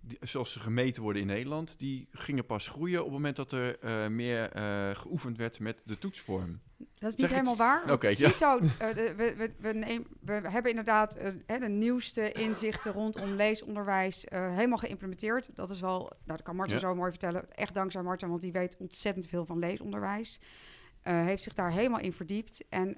[0.00, 3.52] die, zoals ze gemeten worden in Nederland, die gingen pas groeien op het moment dat
[3.52, 4.50] er uh, meer
[4.96, 6.60] geoefend werd met de toetsvorm.
[6.98, 7.92] Dat is niet helemaal waar.
[7.92, 8.30] Okay, ja.
[8.30, 14.24] CITO, uh, we, we, we, neem, we, hebben inderdaad uh, de nieuwste inzichten rondom leesonderwijs
[14.32, 15.50] uh, helemaal geïmplementeerd.
[15.54, 16.80] Dat is wel, nou, dat kan Martin ja.
[16.80, 17.54] zo mooi vertellen.
[17.54, 20.40] Echt dankzij Martin, want die weet ontzettend veel van leesonderwijs.
[21.14, 22.64] Heeft zich daar helemaal in verdiept.
[22.68, 22.96] En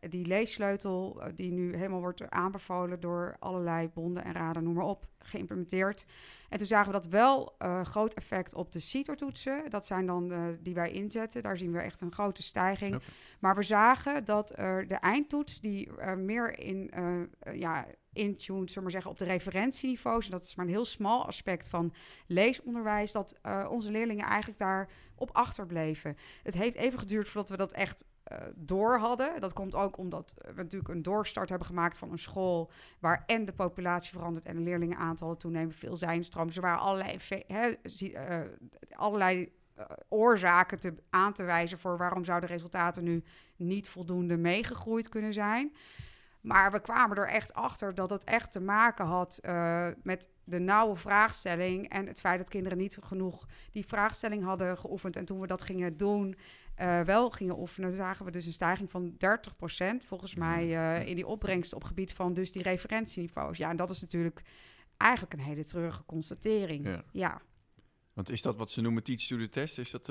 [0.00, 5.06] die leessleutel, die nu helemaal wordt aanbevolen door allerlei bonden en raden, noem maar op,
[5.18, 6.06] geïmplementeerd.
[6.48, 9.70] En toen zagen we dat wel groot effect op de CITO-toetsen.
[9.70, 11.42] Dat zijn dan die wij inzetten.
[11.42, 12.94] Daar zien we echt een grote stijging.
[12.94, 13.06] Okay.
[13.40, 14.48] Maar we zagen dat
[14.88, 16.90] de eindtoets, die meer in,
[17.52, 20.24] ja, intune, zullen maar zeggen, op de referentieniveaus.
[20.24, 21.92] En dat is maar een heel smal aspect van
[22.26, 23.12] leesonderwijs.
[23.12, 26.16] Dat onze leerlingen eigenlijk daar op achterbleven.
[26.42, 29.40] Het heeft even geduurd voordat we dat echt eh, door hadden.
[29.40, 33.44] Dat komt ook omdat we natuurlijk een doorstart hebben gemaakt van een school waar en
[33.44, 36.46] de populatie verandert en de leerlingenaantallen toenemen, veel zijnstroom.
[36.46, 38.40] Dus er waren allerlei, eh,
[38.90, 43.24] allerlei eh, oorzaken te, aan te wijzen voor waarom zouden resultaten nu
[43.56, 45.72] niet voldoende meegegroeid kunnen zijn.
[46.46, 50.58] Maar we kwamen er echt achter dat het echt te maken had eh, met de
[50.58, 55.16] nauwe vraagstelling en het feit dat kinderen niet genoeg die vraagstelling hadden geoefend.
[55.16, 56.36] En toen we dat gingen doen,
[56.74, 61.14] eh, wel gingen oefenen, zagen we dus een stijging van 30% volgens mij eh, in
[61.14, 63.58] die opbrengst op gebied van dus die referentieniveaus.
[63.58, 64.42] Ja, en dat is natuurlijk
[64.96, 66.86] eigenlijk een hele treurige constatering.
[66.86, 67.04] Ja.
[67.12, 67.42] ja.
[68.12, 69.78] Want is dat wat ze noemen teach to the test?
[69.78, 70.08] Is dat...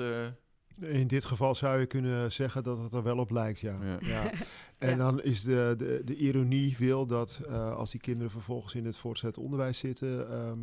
[0.80, 3.78] In dit geval zou je kunnen zeggen dat het er wel op lijkt, ja.
[3.82, 3.96] Ja.
[4.00, 4.30] ja.
[4.78, 4.96] En Ja.
[4.96, 8.96] dan is de, de, de ironie wil dat eh, als die kinderen vervolgens in het
[8.96, 10.58] voortgezet onderwijs zitten, ehm,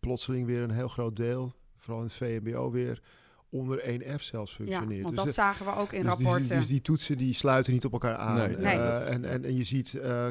[0.00, 3.02] plotseling weer een heel groot deel, vooral in het VMBO weer,
[3.48, 5.02] onder 1F zelfs ja, functioneert.
[5.02, 6.56] want Dus dat de- zagen we ook in dus die- rapporten.
[6.58, 8.36] dus die toetsen die sluiten niet op elkaar aan.
[8.36, 8.76] Nee, Nee.
[8.78, 10.28] Eh, dat is- en, en, en je ziet, eh,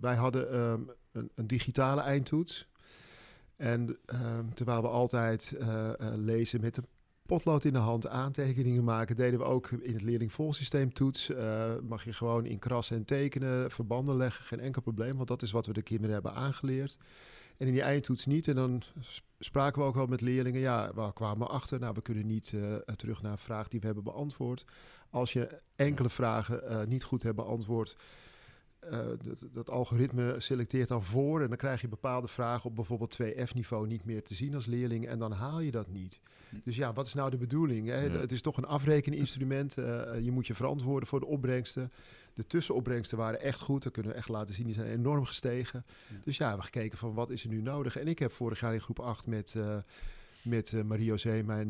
[0.00, 0.80] wij hadden ehm,
[1.12, 2.68] een, een digitale eindtoets.
[3.56, 6.84] En ehm, terwijl we altijd eh, eh, lezen met een
[7.28, 11.30] potlood in de hand, aantekeningen maken, deden we ook in het leerlingvolsysteem toets.
[11.30, 15.42] Eh, mag je gewoon in krassen en tekenen, verbanden leggen, geen enkel probleem, want dat
[15.42, 16.98] is wat we de kinderen hebben aangeleerd.
[17.56, 18.48] En in die eindtoets niet.
[18.48, 18.82] En dan
[19.38, 20.60] spraken we ook wel met leerlingen.
[20.60, 21.80] Ja, we kwamen achter.
[21.80, 24.64] Nou, we kunnen niet eh, terug naar een vraag die we hebben beantwoord.
[25.10, 27.96] Als je enkele vragen eh, niet goed hebt beantwoord,
[28.80, 31.42] eh, dat, dat algoritme selecteert dan voor.
[31.42, 35.06] En dan krijg je bepaalde vragen op bijvoorbeeld 2F-niveau niet meer te zien als leerling.
[35.06, 36.20] En dan haal je dat niet.
[36.64, 37.86] Dus ja, wat is nou de bedoeling?
[37.88, 38.00] Hè?
[38.04, 38.10] Ja.
[38.10, 39.78] Het is toch een afrekeninstrument.
[39.78, 41.92] eh, je moet je verantwoorden voor de opbrengsten.
[42.34, 43.82] De tussenopbrengsten waren echt goed.
[43.82, 44.64] Dat kunnen we echt laten zien.
[44.66, 45.84] Die zijn enorm gestegen.
[46.08, 46.16] Ja.
[46.24, 47.96] Dus ja, we hebben gekeken van wat is er nu nodig.
[47.98, 49.76] En ik heb vorig jaar in groep 8 met, eh
[50.42, 51.68] met eh, Marie-José, mijn,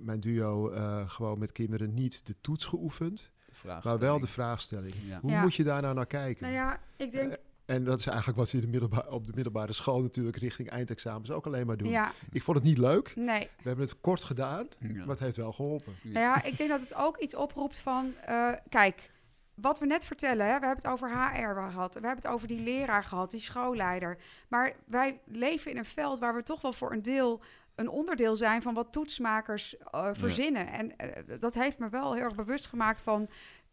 [0.00, 0.72] mijn- duo,
[1.06, 3.30] gewoon met kinderen niet de toets geoefend.
[3.64, 4.94] Maar wel de vraagstelling.
[5.06, 5.18] Ja.
[5.20, 5.40] Hoe Ja.
[5.42, 6.42] moet je daar nou naar kijken?
[6.42, 7.36] Nou ja, ik denk...
[7.64, 11.30] En dat is eigenlijk wat ze in de op de middelbare school natuurlijk richting eindexamens
[11.30, 11.88] ook alleen maar doen.
[11.88, 13.12] ja, Ik vond het niet leuk.
[13.16, 13.40] nee.
[13.62, 14.88] We hebben het kort gedaan, Ja.
[14.92, 15.94] maar het heeft wel geholpen.
[16.02, 18.12] Nou ja, ik denk dat het ook iets oproept van...
[18.26, 19.10] eh, kijk,
[19.54, 21.94] wat we net vertellen, hè, we hebben het over HR gehad.
[21.94, 24.18] We hebben het over die leraar gehad, die schoolleider.
[24.48, 27.40] Maar wij leven in een veld waar we toch wel voor een deel...
[27.80, 30.66] een onderdeel zijn van wat toetsmakers eh, verzinnen.
[30.72, 33.28] En eh, dat heeft me wel heel erg bewust gemaakt van...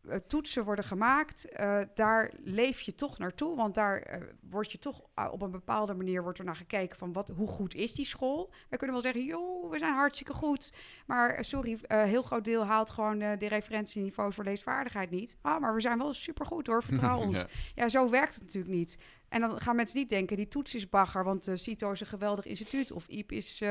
[0.10, 1.48] eh, toetsen worden gemaakt,
[1.94, 3.56] daar leef je toch naartoe.
[3.56, 5.02] Want daar eh, word je toch
[5.32, 8.54] op een bepaalde manier wordt er naar gekeken van wat, hoe goed is die school.
[8.70, 10.74] We kunnen wel zeggen, joh, we zijn hartstikke goed.
[11.06, 15.38] Maar sorry, heel groot deel haalt gewoon de referentieniveaus voor leesvaardigheid niet.
[15.42, 17.38] Ah, maar we zijn wel supergoed hoor, vertrouw ons.
[17.38, 17.46] Ja.
[17.76, 18.98] Ja, zo werkt het natuurlijk niet.
[19.30, 22.08] En dan gaan mensen niet denken, die toets is bagger, want uh, CITO is een
[22.08, 22.92] geweldig instituut.
[22.92, 23.70] Of IEP is, uh,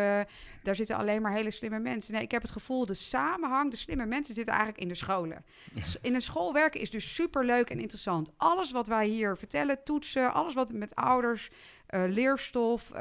[0.62, 2.14] daar zitten alleen maar hele slimme mensen.
[2.14, 5.44] Nee, ik heb het gevoel, de samenhang, de slimme mensen zitten eigenlijk in de scholen.
[5.74, 5.82] Ja.
[6.02, 8.32] In een school werken is dus superleuk en interessant.
[8.36, 11.50] Alles wat wij hier vertellen, toetsen, alles wat met ouders,
[11.90, 12.92] uh, leerstof,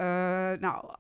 [0.59, 0.91] nou,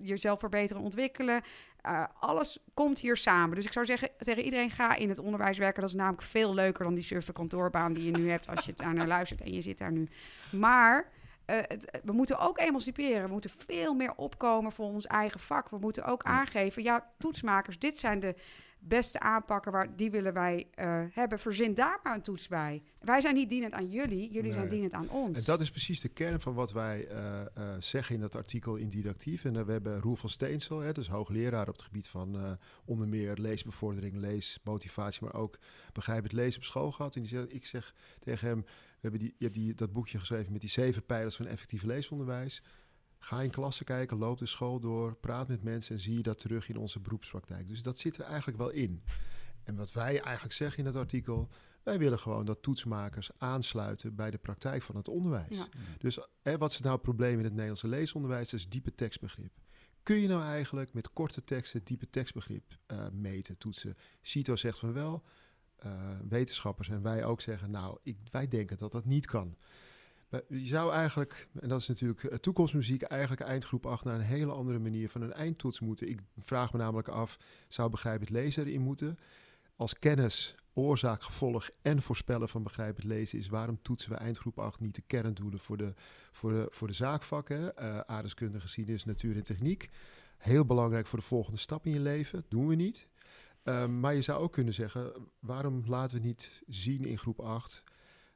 [0.00, 1.42] jezelf verbeteren en ontwikkelen.
[1.86, 3.56] Uh, alles komt hier samen.
[3.56, 5.80] Dus ik zou zeggen tegen iedereen: ga in het onderwijs werken.
[5.80, 8.74] Dat is namelijk veel leuker dan die suffe kantoorbaan die je nu hebt als je
[8.76, 10.08] daar naar luistert en je zit daar nu.
[10.50, 11.10] Maar
[11.46, 13.22] uh, het, we moeten ook emanciperen.
[13.22, 15.68] We moeten veel meer opkomen voor ons eigen vak.
[15.68, 18.34] We moeten ook aangeven: ja, toetsmakers, dit zijn de
[18.84, 21.38] beste aanpakken, waar, die willen wij uh, hebben.
[21.38, 22.82] Verzin daar maar een toets bij.
[23.00, 24.52] Wij zijn niet dienend aan jullie, jullie nee.
[24.52, 25.38] zijn dienend aan ons.
[25.38, 28.76] En dat is precies de kern van wat wij uh, uh, zeggen in dat artikel
[28.76, 29.44] in Didactief.
[29.44, 33.36] En we hebben Roel van Steensel, hè, dus hoogleraar op het gebied van onder meer
[33.36, 35.58] leesbevordering, leesmotivatie, maar ook
[35.92, 37.14] begrijp het lezen op school gehad.
[37.14, 38.60] En die zegt, ik zeg tegen hem,
[39.02, 41.82] we hebben die, je hebt die, dat boekje geschreven met die zeven pijlers van effectief
[41.82, 42.62] leesonderwijs.
[43.24, 46.38] Ga in klassen kijken, loop de school door, praat met mensen en zie je dat
[46.38, 47.66] terug in onze beroepspraktijk.
[47.66, 49.02] Dus dat zit er eigenlijk wel in.
[49.64, 51.48] En wat wij eigenlijk zeggen in het artikel,
[51.82, 55.56] wij willen gewoon dat toetsmakers aansluiten bij de praktijk van het onderwijs.
[55.56, 55.68] Ja.
[55.98, 58.50] Dus hè, wat is nou het probleem in het Nederlandse leesonderwijs?
[58.50, 59.52] Dat is diepe tekstbegrip.
[60.02, 63.96] Kun je nou eigenlijk met korte teksten diepe tekstbegrip uh, meten, toetsen?
[64.20, 65.22] CITO zegt van wel,
[65.84, 65.92] uh,
[66.28, 69.56] wetenschappers en wij ook zeggen, nou, ik, wij denken dat dat niet kan.
[70.48, 74.78] Je zou eigenlijk, en dat is natuurlijk toekomstmuziek, eigenlijk eindgroep 8 naar een hele andere
[74.78, 76.08] manier van een eindtoets moeten.
[76.08, 79.18] Ik vraag me namelijk af, zou begrijpend lezen erin moeten?
[79.76, 84.80] Als kennis, oorzaak, gevolg en voorspellen van begrijpend lezen is, waarom toetsen we eindgroep 8
[84.80, 85.94] niet de kerndoelen voor de,
[86.32, 87.72] voor de, voor de zaakvakken?
[87.80, 89.90] Uh, aardeskunde, geschiedenis, natuur en techniek.
[90.36, 93.06] Heel belangrijk voor de volgende stap in je leven, doen we niet.
[93.64, 97.82] Uh, maar je zou ook kunnen zeggen, waarom laten we niet zien in groep 8
[97.86, 97.91] uh,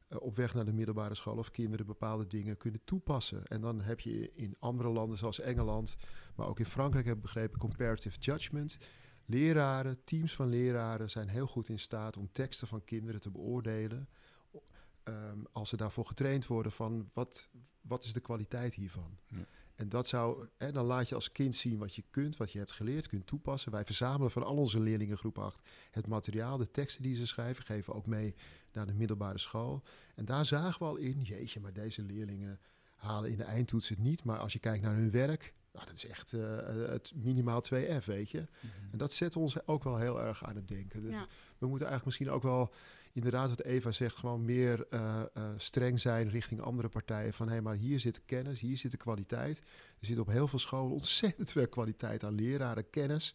[0.08, 3.44] op weg naar de middelbare school of kinderen bepaalde dingen kunnen toepassen.
[3.44, 5.96] En dan heb je in andere landen zoals Engeland,
[6.36, 8.78] maar ook in Frankrijk heb ik begrepen, comparative judgment.
[9.24, 14.08] Leraren, teams van leraren zijn heel goed in staat om teksten van kinderen te beoordelen.
[15.02, 17.48] Ehm, als ze daarvoor getraind worden van wat,
[17.80, 19.18] wat is de kwaliteit hiervan.
[19.76, 22.58] En dat zou, en dan laat je als kind zien wat je kunt, wat je
[22.58, 23.72] hebt geleerd, kunt toepassen.
[23.72, 25.58] Wij verzamelen van al onze leerlingen groep 8
[25.90, 28.34] het materiaal, de teksten die ze schrijven, geven ook mee
[28.72, 29.82] naar de middelbare school.
[30.14, 32.60] En daar zagen we al in, jeetje, maar deze leerlingen
[32.96, 34.24] halen in de eindtoets het niet.
[34.24, 38.04] Maar als je kijkt naar hun werk, nou, dat is echt uh, het minimaal 2F,
[38.04, 38.38] weet je.
[38.60, 38.92] Mhm.
[38.92, 41.02] En dat zet ons ook wel heel erg aan het denken.
[41.02, 41.26] Dus Ja.
[41.58, 42.72] we moeten eigenlijk misschien ook wel,
[43.16, 47.32] inderdaad wat Eva zegt, gewoon meer uh, uh, streng zijn richting andere partijen.
[47.32, 49.58] Van hé, maar hier zit kennis, hier zit de kwaliteit.
[50.00, 53.34] Er zit op heel veel scholen ontzettend veel kwaliteit aan leraren, kennis.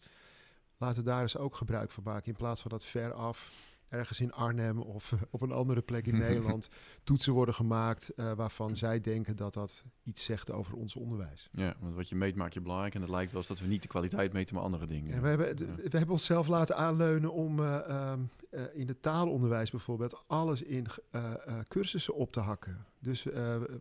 [0.76, 2.26] Laten we daar eens ook gebruik van maken.
[2.26, 3.52] In plaats van dat ver af,
[3.92, 6.68] ergens in Arnhem of op een andere plek in Nederland,
[7.04, 11.48] toetsen worden gemaakt uh, waarvan zij denken dat dat iets zegt over ons onderwijs.
[11.52, 13.66] Ja, want wat je meet maak je belangrijk en het lijkt wel eens dat we
[13.66, 15.14] niet de kwaliteit meten, maar andere dingen.
[15.14, 15.74] Ja, we, hebben, ja.
[15.74, 20.86] we hebben onszelf laten aanleunen om uh, um, uh, in het taalonderwijs bijvoorbeeld alles in
[21.68, 22.86] cursussen op te hakken.
[22.98, 23.26] Dus,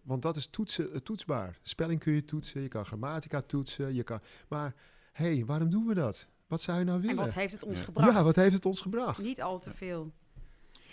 [0.03, 1.59] want dat is toetsen, toetsbaar.
[1.62, 4.20] Spelling kun je toetsen, je kan grammatica toetsen, je kan...
[4.47, 4.76] Maar
[5.12, 6.28] hé, hey, waarom doen we dat?
[6.52, 7.18] Wat zou je nou willen?
[7.18, 7.86] En wat heeft het ons ja.
[7.86, 8.14] gebracht?
[8.14, 9.24] Ja, wat heeft het ons gebracht?
[9.24, 10.12] Niet al te veel.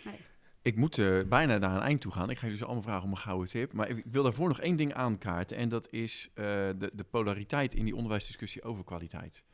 [0.04, 0.14] Nee.
[0.62, 2.30] Ik moet uh, bijna naar een eind toe gaan.
[2.30, 3.72] Ik ga jullie zo allemaal vragen om een gouden tip.
[3.72, 5.56] Maar ik wil daarvoor nog één ding aankaarten.
[5.56, 9.44] En dat is uh, de, de, polariteit in die onderwijsdiscussie over kwaliteit.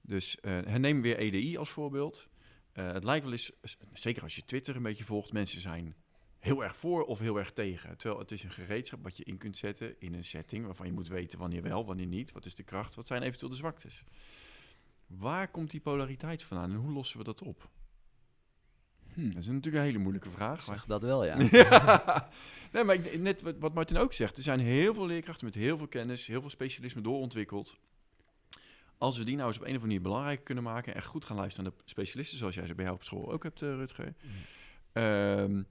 [0.00, 2.28] Dus uh, herneem weer EDI als voorbeeld.
[2.72, 3.52] het lijkt wel eens,
[3.92, 5.94] zeker als je Twitter een beetje volgt, mensen zijn
[6.38, 7.96] heel erg voor of heel erg tegen.
[7.96, 10.92] Terwijl het is een gereedschap wat je in kunt zetten in een setting waarvan je
[10.92, 12.32] moet weten wanneer wel, wanneer niet.
[12.32, 14.04] Wat is de kracht, wat zijn eventueel de zwaktes.
[15.18, 17.70] Waar komt die polariteit vandaan en hoe lossen we dat op?
[19.14, 19.30] Hm.
[19.30, 20.62] Dat is natuurlijk een hele moeilijke vraag.
[20.62, 21.36] Zeg dat wel, ja.
[21.50, 22.28] ja.
[22.72, 24.36] nee, maar ik, net wat, wat Martin ook zegt.
[24.36, 27.76] Er zijn heel veel leerkrachten met heel veel kennis, heel veel specialisme doorontwikkeld.
[28.98, 30.94] Als we die nou eens op een of andere manier belangrijk kunnen maken...
[30.94, 32.38] en goed gaan luisteren naar de specialisten...
[32.38, 34.14] zoals jij ze bij jou op school ook hebt, uh, Rutger.
[34.92, 35.66] Um,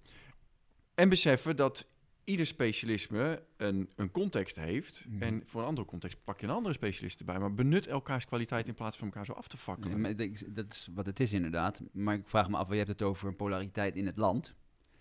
[0.96, 1.88] en beseffen dat
[2.30, 5.06] ieder specialisme een, een context heeft.
[5.10, 5.22] Mm.
[5.22, 7.40] En voor een andere context pak je een andere specialist erbij.
[7.40, 10.02] Maar benut elkaars kwaliteit in plaats van elkaar zo af te fakkelen.
[10.02, 10.16] Nee,
[10.54, 11.82] dat is wat het is inderdaad.
[11.92, 14.56] Maar ik vraag me af, je hebt het over een polariteit in het land.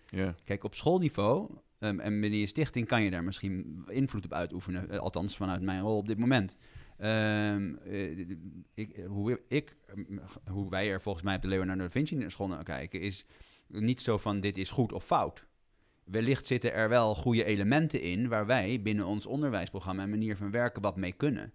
[0.09, 0.35] Ja.
[0.43, 1.49] Kijk, op schoolniveau
[1.79, 4.87] um, en binnen je stichting kan je daar misschien invloed op uitoefenen.
[4.91, 6.57] Uh, althans, vanuit mijn rol op dit moment.
[7.01, 8.29] Um, uh,
[8.73, 9.75] ik, hoe, ik,
[10.51, 13.01] hoe wij er volgens mij op de Leonardo da Vinci school naar kijken...
[13.01, 13.25] is
[13.67, 15.47] niet zo van dit is goed of fout
[16.11, 20.51] wellicht zitten er wel goede elementen in waar wij binnen ons onderwijsprogramma en manier van
[20.51, 21.53] werken wat mee kunnen.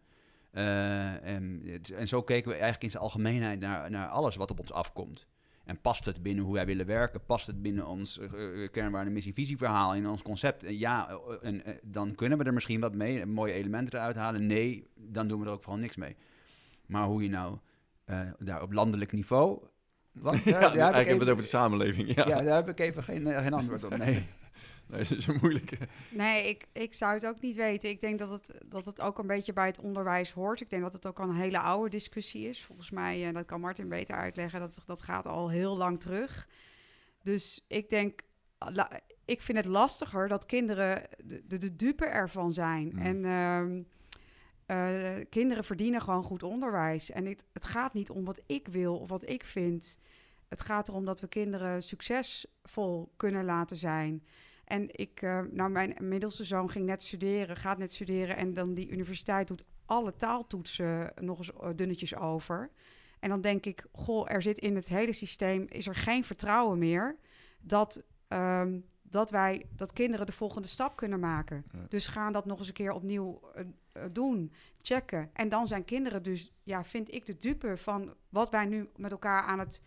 [0.52, 1.62] Uh, en,
[1.96, 5.26] en, zo keken we eigenlijk in zijn algemeenheid naar, naar alles wat op ons afkomt.
[5.64, 7.24] En past het binnen hoe wij willen werken?
[7.24, 10.64] Past het binnen ons uh, kernwaarde, missie, visie verhaal, in ons concept?
[10.66, 14.46] Ja, en, dan kunnen we er misschien wat mee, mooie elementen eruit halen.
[14.46, 16.16] Nee, dan doen we er ook vooral niks mee.
[16.86, 17.58] Maar hoe je nou
[18.38, 19.62] daar op landelijk niveau...
[20.14, 22.14] Want, ja, daar, daar heb ik heb het over de samenleving.
[22.14, 22.28] Ja.
[22.28, 23.96] ja, daar heb ik even geen, geen antwoord op.
[23.96, 24.26] Nee.
[24.86, 25.76] Nee, dat is een moeilijke.
[26.10, 27.88] Nee, ik, ik zou het ook niet weten.
[27.88, 30.60] Ik denk dat het, dat het ook een beetje bij het onderwijs hoort.
[30.60, 32.62] Ik denk dat het ook al een hele oude discussie is.
[32.62, 36.48] Volgens mij, en dat kan Martin beter uitleggen, dat, dat gaat al heel lang terug.
[37.22, 38.20] Dus ik denk,
[39.24, 42.90] ik vind het lastiger dat kinderen de, de, de dupe ervan zijn.
[42.92, 42.98] Mm.
[42.98, 43.84] En uh,
[44.66, 47.10] uh, kinderen verdienen gewoon goed onderwijs.
[47.10, 49.98] En het, het gaat niet om wat ik wil of wat ik vind.
[50.48, 54.24] Het gaat erom dat we kinderen succesvol kunnen laten zijn.
[54.64, 58.36] En ik, uh, nou, mijn middelste zoon ging net studeren, gaat net studeren.
[58.36, 62.70] En dan die universiteit doet alle taaltoetsen nog eens dunnetjes over.
[63.20, 66.78] En dan denk ik, goh, er zit in het hele systeem, is er geen vertrouwen
[66.78, 67.16] meer
[67.60, 68.84] dat, um,
[69.14, 71.64] dat wij, dat kinderen de volgende stap kunnen maken.
[71.72, 71.78] Ja.
[71.88, 73.62] Dus gaan dat nog eens een keer opnieuw uh,
[73.96, 74.52] uh, doen,
[74.82, 75.30] checken.
[75.32, 79.10] En dan zijn kinderen dus, ja, vind ik de dupe van wat wij nu met
[79.12, 79.80] elkaar aan het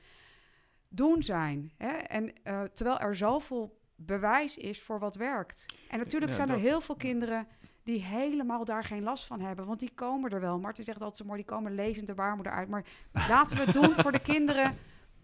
[0.88, 1.72] doen zijn.
[1.78, 1.92] Hè?
[1.92, 5.66] En uh, terwijl er zoveel bewijs is voor wat werkt.
[5.90, 7.48] En natuurlijk ja, zijn er heel veel kinderen
[7.84, 10.60] die helemaal daar geen last van hebben, want die komen er wel.
[10.60, 12.70] Martin zegt altijd zo mooi, die komen lezend de baarmoeder uit.
[12.70, 12.86] Maar
[13.30, 14.78] laten we het doen voor de kinderen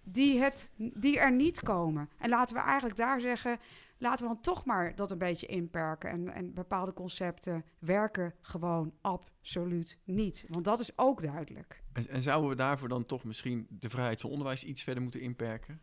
[0.04, 2.10] die, het, die er niet komen.
[2.18, 3.60] En laten we eigenlijk daar zeggen,
[3.98, 6.10] laten we dan toch maar dat een beetje inperken.
[6.10, 10.46] En, en bepaalde concepten werken gewoon absoluut niet.
[10.48, 11.84] Want dat is ook duidelijk.
[11.94, 15.22] En, en zouden we daarvoor dan toch misschien de vrijheid van onderwijs iets verder moeten
[15.22, 15.82] inperken?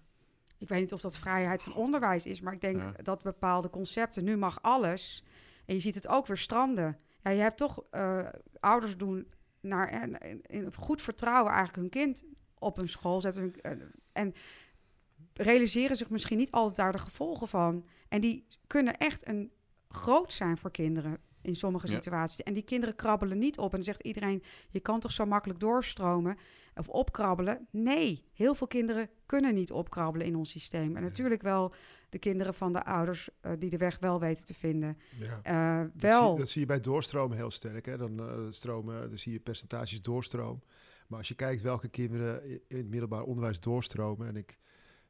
[0.58, 2.92] Ik weet niet of dat vrijheid van onderwijs is, maar ik denk ja.
[3.02, 5.24] dat bepaalde concepten, nu mag alles.
[5.66, 6.98] En je ziet het ook weer stranden.
[7.22, 8.26] Ja, je hebt toch uh,
[8.60, 12.24] ouders doen naar en, in goed vertrouwen eigenlijk hun kind
[12.58, 13.42] op een school zetten.
[13.42, 14.34] Hun, uh, en
[15.34, 17.84] realiseren zich misschien niet altijd daar de gevolgen van.
[18.08, 19.50] En die kunnen echt een
[19.88, 21.18] groot zijn voor kinderen.
[21.42, 21.94] in sommige Ja.
[21.94, 22.42] situaties.
[22.42, 23.70] En die kinderen krabbelen niet op.
[23.70, 26.36] En dan zegt iedereen, je kan toch zo makkelijk doorstromen
[26.74, 27.66] of opkrabbelen?
[27.70, 30.96] Nee, heel veel kinderen kunnen niet opkrabbelen in ons systeem.
[30.96, 31.74] En natuurlijk wel
[32.08, 34.98] de kinderen van de ouders eh, die de weg wel weten te vinden.
[35.18, 35.40] Ja.
[35.42, 37.86] Eh, Dat, wel, zie, dat zie je bij doorstromen heel sterk.
[37.86, 37.96] Hè?
[37.96, 40.62] Dan, eh, stromen, dan zie je percentages doorstroom.
[41.06, 44.28] Maar als je kijkt welke kinderen in het middelbaar onderwijs doorstromen...
[44.28, 44.58] en ik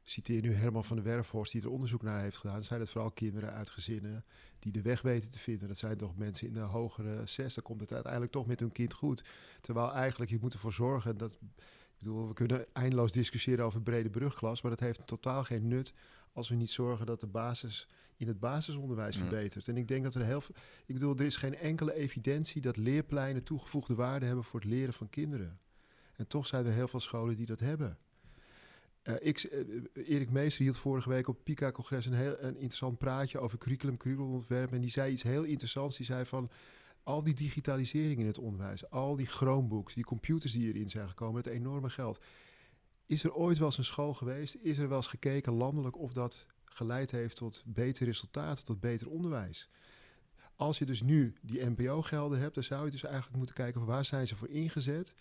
[0.01, 2.63] citeer nu Herman van der Werfhorst die er onderzoek naar heeft gedaan...
[2.63, 4.23] zijn het vooral kinderen uit gezinnen
[4.59, 5.67] die de weg weten te vinden.
[5.67, 7.53] Dat zijn toch mensen in de hogere zes.
[7.53, 9.23] Dan komt het uiteindelijk toch met hun kind goed.
[9.61, 11.17] Terwijl eigenlijk je moet ervoor zorgen...
[11.17, 11.39] dat ik
[11.97, 14.61] bedoel, we kunnen eindeloos discussiëren over brede brugklas...
[14.61, 15.93] maar dat heeft totaal geen nut
[16.33, 17.87] als we niet zorgen dat de basis
[18.17, 19.21] in het basisonderwijs Ja.
[19.21, 19.67] verbetert.
[19.67, 20.55] En ik denk dat er heel veel...
[20.85, 24.93] Ik bedoel, er is geen enkele evidentie dat leerpleinen toegevoegde waarde hebben voor het leren
[24.93, 25.59] van kinderen.
[26.15, 27.97] En toch zijn er heel veel scholen die dat hebben.
[29.01, 29.59] Eh, ik, eh,
[29.93, 34.71] Erik Meester hield vorige week op PICA-congres een heel een interessant praatje over curriculum, curriculumontwerp.
[34.71, 35.97] En die zei iets heel interessants.
[35.97, 36.49] Die zei van
[37.03, 41.43] al die digitalisering in het onderwijs, al die Chromebooks, die computers die erin zijn gekomen,
[41.43, 42.19] het enorme geld.
[43.05, 44.55] Is er ooit wel eens een school geweest?
[44.55, 49.09] Is er wel eens gekeken landelijk of dat geleid heeft tot betere resultaten, tot beter
[49.09, 49.69] onderwijs?
[50.55, 53.89] Als je dus nu die NPO-gelden hebt, dan zou je dus eigenlijk moeten kijken van
[53.89, 55.15] waar zijn ze voor ingezet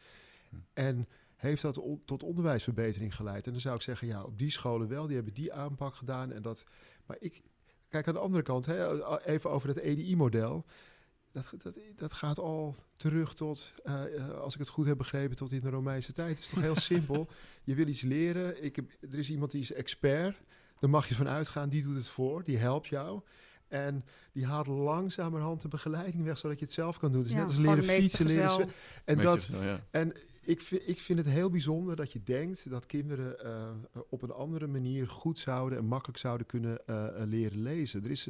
[0.50, 0.56] Hm.
[0.72, 1.08] en
[1.40, 3.46] heeft dat on- tot onderwijsverbetering geleid?
[3.46, 6.32] En dan zou ik zeggen, ja, op die scholen wel, die hebben die aanpak gedaan
[6.32, 6.64] en dat.
[7.06, 7.42] Maar ik
[7.88, 10.64] kijk aan de andere kant, hè, even over het EDI-model.
[11.32, 15.36] Dat, dat, dat gaat al terug tot, eh, eh, als ik het goed heb begrepen,
[15.36, 16.28] tot in de Romeinse tijd.
[16.28, 17.28] Het is toch heel simpel.
[17.64, 18.64] Je wil iets leren.
[18.64, 20.40] Ik heb, er is iemand die is expert.
[20.78, 21.68] Daar mag je van uitgaan.
[21.68, 22.44] Die doet het voor.
[22.44, 23.20] Die helpt jou.
[23.68, 27.22] En die haalt langzamerhand de begeleiding weg, zodat je het zelf kan doen.
[27.22, 28.68] Dus Ja, net als leren fietsen, leren
[29.04, 29.84] En dat, ja.
[29.90, 34.00] en ik vind, ik vind het heel bijzonder dat je denkt dat kinderen eh, eh,
[34.08, 38.04] op een andere manier goed zouden en makkelijk zouden kunnen eh, leren lezen.
[38.04, 38.28] Er is,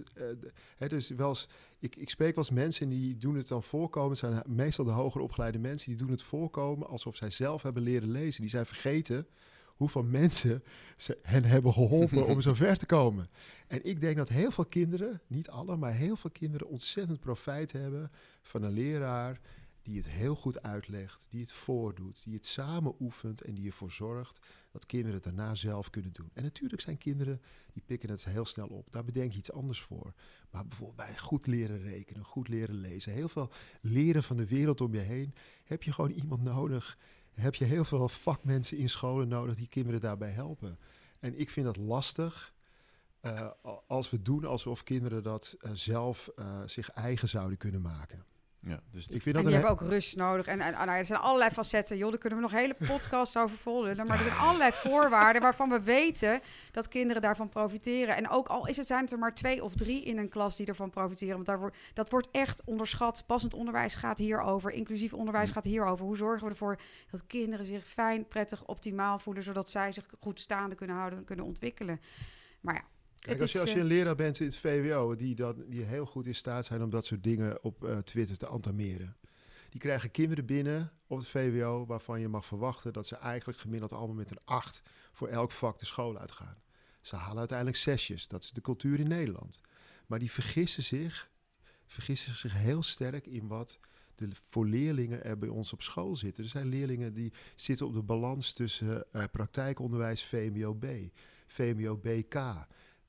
[0.77, 1.37] hè, is wel
[1.79, 4.11] ik, ik spreek wel eens mensen en die doen het dan voorkomen.
[4.11, 7.83] Het zijn meestal de hoger opgeleide mensen die doen het voorkomen alsof zij zelf hebben
[7.83, 8.41] leren lezen.
[8.41, 9.27] Die zijn vergeten
[9.67, 10.63] hoeveel mensen
[10.97, 13.31] ze hen hebben geholpen om zo ver te komen.
[13.67, 17.73] En ik denk dat heel veel kinderen, niet alle, maar heel veel kinderen ontzettend profijt
[17.73, 18.11] hebben
[18.43, 19.41] van een leraar
[19.83, 23.91] die het heel goed uitlegt, die het voordoet, die het samen oefent en die ervoor
[23.91, 24.39] zorgt
[24.71, 26.31] dat kinderen het daarna zelf kunnen doen.
[26.33, 28.93] En natuurlijk zijn kinderen, die pikken het heel snel op.
[28.93, 30.15] Daar bedenk je iets anders voor.
[30.51, 33.51] Maar bijvoorbeeld bij goed leren rekenen, goed leren lezen, heel veel
[33.81, 36.99] leren van de wereld om je heen, heb je gewoon iemand nodig.
[37.35, 40.79] Heb je heel veel vakmensen in scholen nodig die kinderen daarbij helpen.
[41.21, 42.53] En ik vind dat lastig.
[43.21, 43.51] eh,
[43.87, 48.25] als we doen alsof kinderen dat eh, zelf eh, zich eigen zouden kunnen maken.
[48.63, 50.47] Ja, dus Ik vind En die ook rust nodig.
[50.47, 51.97] En, en, en er zijn allerlei facetten.
[51.97, 53.97] Joh, daar kunnen we nog hele podcasts over volgen.
[53.97, 56.41] Maar er zijn allerlei voorwaarden waarvan we weten
[56.73, 58.17] dat kinderen daarvan profiteren.
[58.17, 60.57] En ook al is het, zijn het er maar twee of drie in een klas
[60.57, 61.35] die ervan profiteren.
[61.35, 63.25] Want daar wordt, dat wordt echt onderschat.
[63.27, 64.73] Passend onderwijs gaat hierover.
[64.73, 65.55] Inclusief onderwijs Mm.
[65.55, 66.05] gaat hierover.
[66.05, 66.81] Hoe zorgen we ervoor
[67.11, 69.43] dat kinderen zich fijn, prettig, optimaal voelen.
[69.43, 72.01] Zodat zij zich goed staande kunnen houden en kunnen ontwikkelen.
[72.61, 72.85] Maar ja,
[73.21, 75.83] Kijk, als je, als je eh, een leraar bent in het VWO, die, dat, die
[75.83, 79.17] heel goed in staat zijn om dat soort dingen op eh, Twitter te antameren.
[79.71, 83.93] Die krijgen kinderen binnen op het VWO waarvan je mag verwachten dat ze eigenlijk gemiddeld
[83.93, 86.57] allemaal met een 8 voor elk vak de school uitgaan.
[87.01, 89.61] Ze halen uiteindelijk zesjes, dat is de cultuur in Nederland.
[90.07, 91.31] Maar die vergissen zich,
[91.87, 93.79] vergissen zich heel sterk in wat
[94.15, 96.43] de, voor leerlingen er bij ons op school zitten.
[96.43, 100.87] Er zijn leerlingen die zitten op de balans tussen eh, praktijkonderwijs VMBO-B,
[101.47, 102.35] VMBO-BK.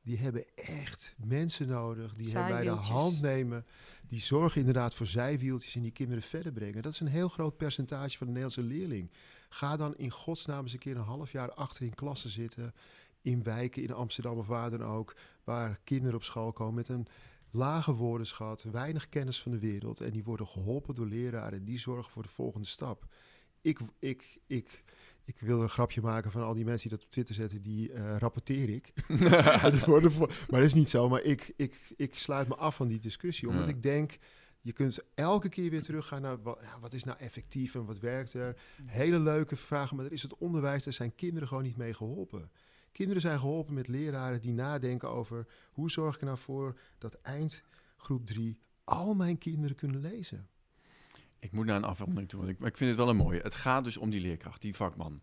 [0.03, 3.65] Die hebben echt mensen nodig die hen bij de hand nemen.
[4.07, 6.81] Die zorgen inderdaad voor zijwieltjes en die kinderen verder brengen.
[6.81, 9.11] Dat is een heel groot percentage van de Nederlandse leerling.
[9.49, 12.73] Ga dan in godsnaam eens een keer een half jaar achter in klassen zitten.
[13.21, 15.15] In wijken in Amsterdam of waar dan ook.
[15.43, 17.07] Waar kinderen op school komen met een
[17.51, 20.01] lage woordenschat, weinig kennis van de wereld.
[20.01, 23.05] En die worden geholpen door leraren en die zorgen voor de volgende stap.
[23.61, 24.83] Ik, ik, ik,
[25.35, 27.91] ik wil een grapje maken van al die mensen die dat op Twitter zetten, die
[27.93, 28.93] eh, rapporteer ik.
[30.49, 31.09] Maar dat is niet zo.
[31.09, 33.47] Maar ik, ik, ik sluit me af van die discussie.
[33.47, 33.71] Omdat Ja.
[33.71, 34.17] ik denk,
[34.61, 37.99] je kunt elke keer weer teruggaan naar wat, ja, wat is nou effectief en wat
[37.99, 38.57] werkt er.
[38.85, 42.51] Hele leuke vragen, maar er is het onderwijs, daar zijn kinderen gewoon niet mee geholpen.
[42.91, 47.13] Kinderen zijn geholpen met leraren die nadenken over hoe zorg ik er nou voor dat
[47.13, 47.63] eind
[47.97, 50.49] groep 3 al mijn kinderen kunnen lezen.
[51.41, 53.39] Ik moet naar een afronding toe, want ik, maar ik vind het wel een mooie.
[53.41, 55.21] Het gaat dus om die leerkracht, die vakman.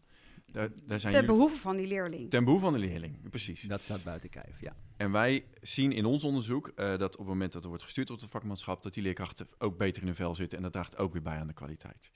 [0.53, 2.31] Daar, daar zijn ten jullie- behoeve van die leerling.
[2.31, 3.63] ten behoeve van de leerling, precies.
[3.63, 4.77] Dat staat buiten kijf, ja.
[4.97, 8.11] En wij zien in ons onderzoek eh, dat op het moment dat er wordt gestuurd
[8.11, 10.97] op de vakmanschap, dat die leerkrachten ook beter in hun vel zitten en dat draagt
[10.97, 12.11] ook weer bij aan de kwaliteit.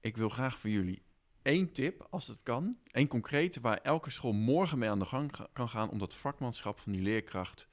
[0.00, 1.02] Ik wil graag van jullie
[1.42, 5.36] één tip, als het kan, één concreet, waar elke school morgen mee aan de gang
[5.36, 7.68] ga- kan gaan om dat vakmanschap van die leerkracht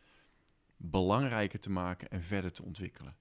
[0.77, 3.15] belangrijker te maken en verder te ontwikkelen.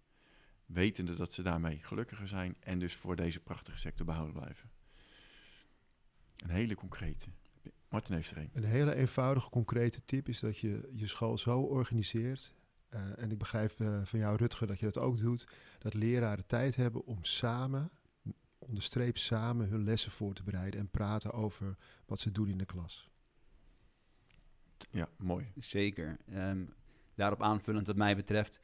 [0.73, 4.70] Wetende dat ze daarmee gelukkiger zijn en dus voor deze prachtige sector behouden blijven.
[6.37, 7.29] Een hele concrete.
[7.89, 8.51] Martin heeft er een.
[8.53, 12.55] Een hele eenvoudige, concrete tip is dat je je school zo organiseert.
[12.89, 15.49] eh, en ik begrijp eh, van jou, Rutger, dat je dat ook doet.
[15.79, 17.91] Dat leraren tijd hebben om samen,
[18.59, 20.81] onderstreep samen, hun lessen voor te bereiden.
[20.81, 23.11] En praten over wat ze doen in de klas.
[24.91, 25.53] Ja, mooi.
[25.57, 26.16] Zeker.
[26.27, 26.64] Ehm,
[27.14, 28.61] daarop aanvullend wat mij betreft,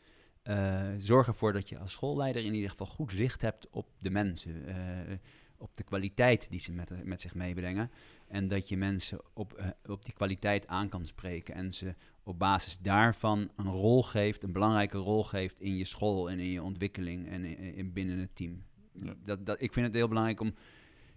[0.49, 4.11] eh, zorg ervoor dat je als schoolleider in ieder geval goed zicht hebt op de
[4.11, 4.67] mensen.
[4.67, 5.17] eh,
[5.61, 7.91] op de kwaliteit die ze met, met zich meebrengen.
[8.29, 11.55] En dat je mensen op, eh, op die kwaliteit aan kan spreken.
[11.55, 16.31] En ze op basis daarvan een rol geeft, een belangrijke rol geeft in je school
[16.31, 18.63] en in je ontwikkeling en in, in binnen het team.
[18.93, 19.15] Ja.
[19.25, 20.55] Dat, dat, ik vind het heel belangrijk om,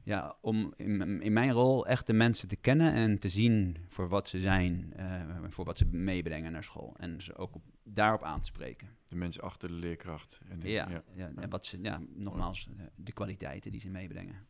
[0.04, 4.08] ja, om in, in mijn rol echt de mensen te kennen en te zien voor
[4.08, 6.96] wat ze zijn, eh, voor wat ze meebrengen naar school.
[6.98, 8.88] En ze ook op, daarop aan te spreken.
[9.08, 10.42] De mensen achter de leerkracht.
[10.50, 11.04] En, Ja, ja.
[11.14, 11.32] ja.
[11.36, 14.48] en wat ze, ja, nogmaals, eh, de kwaliteiten die ze meebrengen.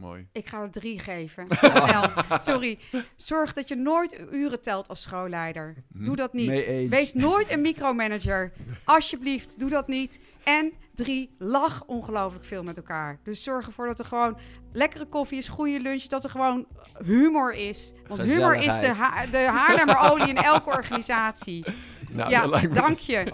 [0.00, 0.26] Mooi.
[0.32, 1.46] Ik ga er drie geven.
[1.50, 2.04] Snel.
[2.38, 2.78] Sorry.
[3.16, 5.74] Zorg dat je nooit uren telt als schoolleider.
[5.92, 6.04] Hm.
[6.04, 6.88] Doe dat niet.
[6.88, 8.52] Wees nooit een micromanager.
[8.84, 10.20] Alsjeblieft, doe dat niet.
[10.44, 13.18] En drie, lach ongelooflijk veel met elkaar.
[13.22, 14.38] Dus zorg ervoor dat er gewoon
[14.72, 16.66] lekkere koffie is, goede lunch, dat er gewoon
[17.04, 17.92] humor is.
[18.06, 21.64] Want humor is de, ha de Haarlemmerolie in elke organisatie.
[22.10, 23.32] Nou, ja, dat lijkt me, dank je.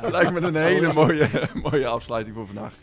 [0.00, 1.28] dat lijkt me een hele mooie,
[1.62, 2.74] mooie afsluiting voor vandaag.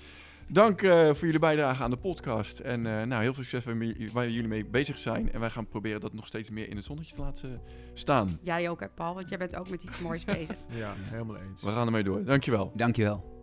[0.52, 2.60] Dank eh, voor jullie bijdrage aan de podcast.
[2.60, 3.76] En eh, nou, heel veel succes waar,
[4.14, 5.32] waar jullie mee bezig zijn.
[5.32, 7.62] En wij gaan proberen dat nog steeds meer in het zonnetje te laten
[7.93, 8.39] staan.
[8.41, 10.56] Jij ook, hè, Paul, want jij bent ook met iets moois bezig.
[10.70, 11.62] Ja, helemaal eens.
[11.62, 12.24] We gaan ermee door.
[12.24, 12.72] Dankjewel.
[12.76, 13.38] Dankjewel.